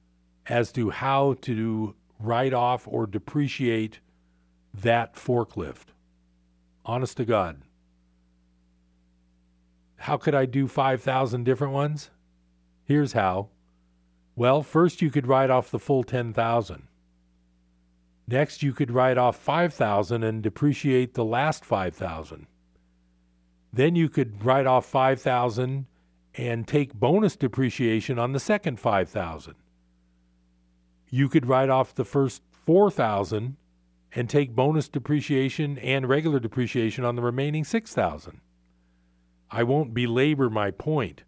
[0.47, 4.01] as to how to write off or depreciate
[4.73, 5.93] that forklift.
[6.85, 7.63] Honest to God.
[9.97, 12.11] How could I do 5,000 different ones?
[12.85, 13.49] Here's how.
[14.35, 16.89] Well, first you could write off the full 10,000.
[18.29, 22.47] Next you could write off 5,000 and depreciate the last 5,000.
[23.73, 25.87] Then you could write off 5,000
[26.35, 29.55] and take bonus depreciation on the second 5000
[31.11, 33.57] you could write off the first 4000
[34.15, 38.41] and take bonus depreciation and regular depreciation on the remaining 6000
[39.51, 41.25] I won't belabor my point.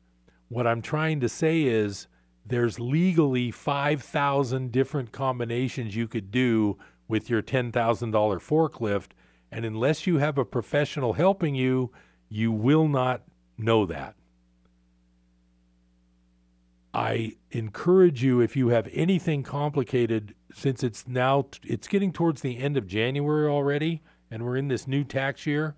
[0.48, 2.08] What I'm trying to say is
[2.44, 9.08] there's legally 5,000 different combinations you could do with your $10,000 forklift.
[9.52, 11.92] And unless you have a professional helping you,
[12.28, 13.22] you will not
[13.56, 14.14] know that.
[16.94, 22.58] I encourage you if you have anything complicated since it's now it's getting towards the
[22.58, 25.76] end of January already and we're in this new tax year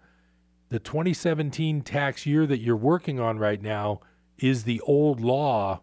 [0.71, 4.01] the 2017 tax year that you're working on right now
[4.39, 5.81] is the old law.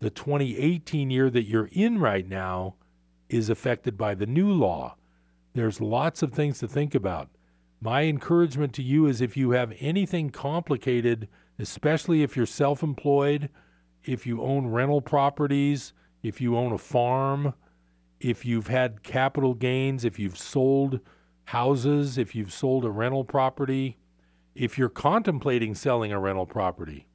[0.00, 2.76] The 2018 year that you're in right now
[3.28, 4.96] is affected by the new law.
[5.52, 7.28] There's lots of things to think about.
[7.82, 13.50] My encouragement to you is if you have anything complicated, especially if you're self employed,
[14.04, 17.52] if you own rental properties, if you own a farm,
[18.20, 21.00] if you've had capital gains, if you've sold
[21.44, 23.98] houses, if you've sold a rental property,
[24.54, 27.06] if you're contemplating selling a rental property,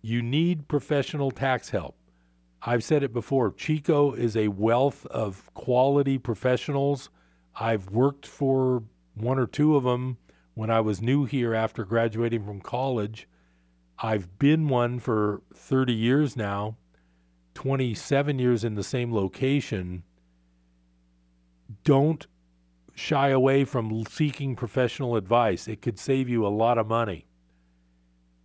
[0.00, 1.96] you need professional tax help.
[2.62, 7.10] I've said it before Chico is a wealth of quality professionals.
[7.54, 8.84] I've worked for
[9.14, 10.16] one or two of them
[10.54, 13.28] when I was new here after graduating from college.
[13.98, 16.76] I've been one for 30 years now,
[17.54, 20.02] 27 years in the same location.
[21.84, 22.26] Don't
[22.94, 25.66] shy away from seeking professional advice.
[25.66, 27.26] It could save you a lot of money.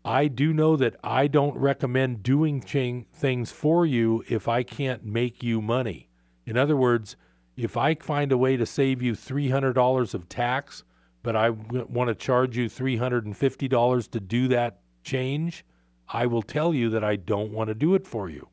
[0.03, 5.43] I do know that I don't recommend doing things for you if I can't make
[5.43, 6.09] you money.
[6.45, 7.15] In other words,
[7.55, 10.83] if I find a way to save you $300 of tax,
[11.21, 15.65] but I w- want to charge you $350 to do that change,
[16.07, 18.47] I will tell you that I don't want to do it for you.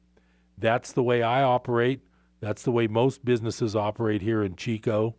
[0.59, 2.01] That's the way I operate.
[2.41, 5.15] That's the way most businesses operate here in Chico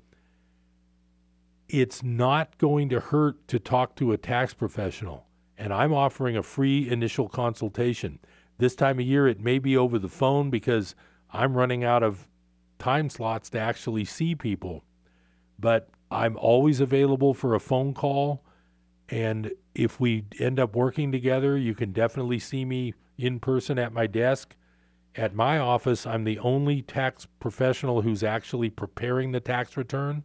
[1.70, 5.26] it's not going to hurt to talk to a tax professional.
[5.57, 8.20] And I'm offering a free initial consultation.
[8.57, 10.95] This time of year, it may be over the phone because
[11.32, 12.28] I'm running out of
[12.80, 14.84] time slots to actually see people.
[15.59, 18.43] But I'm always available for a phone call.
[19.09, 23.93] And if we end up working together, you can definitely see me in person at
[23.93, 24.55] my desk.
[25.15, 30.24] At my office, I'm the only tax professional who's actually preparing the tax return.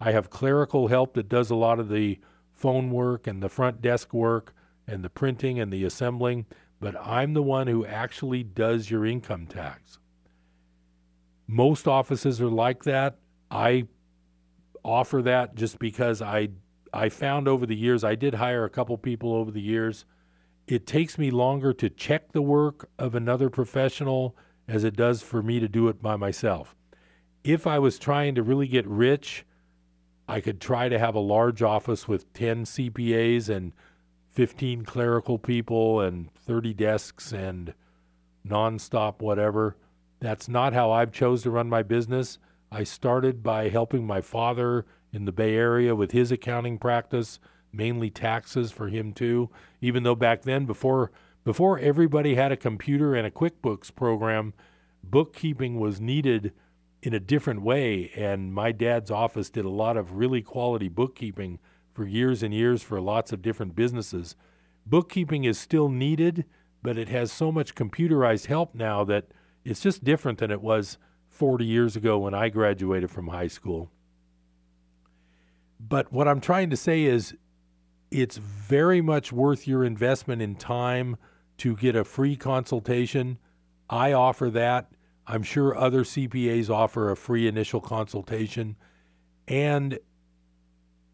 [0.00, 2.18] I have clerical help that does a lot of the
[2.52, 4.54] phone work and the front desk work
[4.86, 6.46] and the printing and the assembling,
[6.80, 9.98] but I'm the one who actually does your income tax.
[11.46, 13.18] Most offices are like that.
[13.50, 13.88] I
[14.84, 16.48] offer that just because I
[16.92, 20.04] I found over the years I did hire a couple people over the years.
[20.66, 24.36] It takes me longer to check the work of another professional
[24.66, 26.74] as it does for me to do it by myself.
[27.44, 29.44] If I was trying to really get rich,
[30.30, 33.72] I could try to have a large office with 10 CPAs and
[34.28, 37.74] 15 clerical people and 30 desks and
[38.46, 39.76] nonstop whatever.
[40.20, 42.38] That's not how I've chose to run my business.
[42.70, 47.40] I started by helping my father in the Bay Area with his accounting practice,
[47.72, 49.50] mainly taxes for him too.
[49.80, 51.10] Even though back then before
[51.42, 54.54] before everybody had a computer and a QuickBooks program,
[55.02, 56.52] bookkeeping was needed
[57.02, 58.10] in a different way.
[58.16, 61.58] And my dad's office did a lot of really quality bookkeeping
[61.92, 64.36] for years and years for lots of different businesses.
[64.86, 66.44] Bookkeeping is still needed,
[66.82, 69.28] but it has so much computerized help now that
[69.64, 70.98] it's just different than it was
[71.28, 73.90] 40 years ago when I graduated from high school.
[75.78, 77.34] But what I'm trying to say is
[78.10, 81.16] it's very much worth your investment in time
[81.58, 83.38] to get a free consultation.
[83.88, 84.92] I offer that.
[85.30, 88.74] I'm sure other CPAs offer a free initial consultation.
[89.46, 90.00] And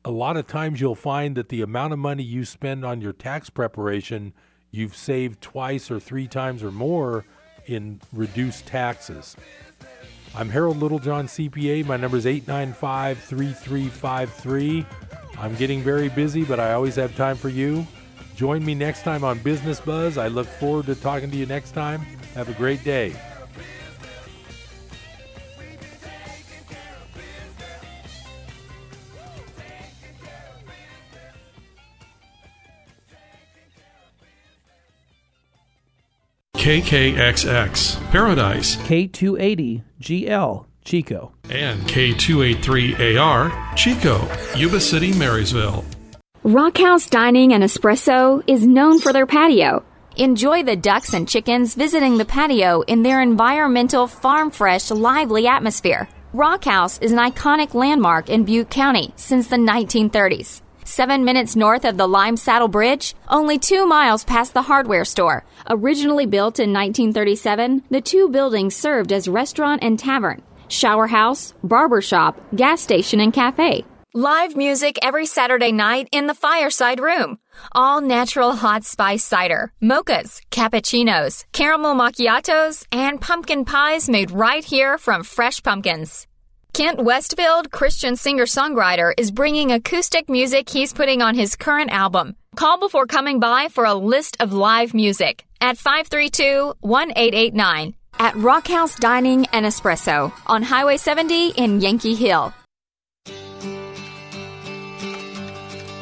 [0.07, 3.13] a lot of times you'll find that the amount of money you spend on your
[3.13, 4.33] tax preparation,
[4.71, 7.27] you've saved twice or three times or more
[7.67, 9.37] in reduced taxes.
[10.35, 11.85] I'm Harold Littlejohn, CPA.
[11.85, 14.87] My number is 895 3353.
[15.39, 17.87] I'm getting very busy, but I always have time for you.
[18.35, 20.17] Join me next time on Business Buzz.
[20.17, 22.01] I look forward to talking to you next time.
[22.35, 23.15] Have a great day.
[36.67, 45.85] KKXX, Paradise, K280GL, Chico, and K283AR, Chico, Yuba City, Marysville.
[46.43, 49.85] Rockhouse Dining and Espresso is known for their patio.
[50.17, 56.09] Enjoy the ducks and chickens visiting the patio in their environmental, farm fresh, lively atmosphere.
[56.33, 60.63] Rock House is an iconic landmark in Butte County since the 1930s.
[60.87, 65.45] Seven minutes north of the Lime Saddle Bridge, only two miles past the hardware store.
[65.69, 72.01] Originally built in 1937, the two buildings served as restaurant and tavern, shower house, barber
[72.01, 73.85] shop, gas station, and cafe.
[74.15, 77.41] Live music every Saturday night in the fireside room.
[77.73, 84.99] All natural hot spice cider, mochas, cappuccinos, caramel macchiatos, and pumpkin pies made right here
[84.99, 86.29] from fresh pumpkins.
[86.77, 92.37] Kent Westfield, Christian singer songwriter, is bringing acoustic music he's putting on his current album.
[92.55, 98.95] Call before coming by for a list of live music at 532 1889 at Rockhouse
[98.97, 102.53] Dining and Espresso on Highway 70 in Yankee Hill.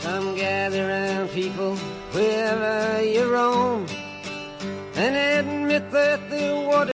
[0.02, 1.76] Come gather round, people,
[2.10, 3.86] wherever you roam,
[4.96, 6.92] and admit that the water.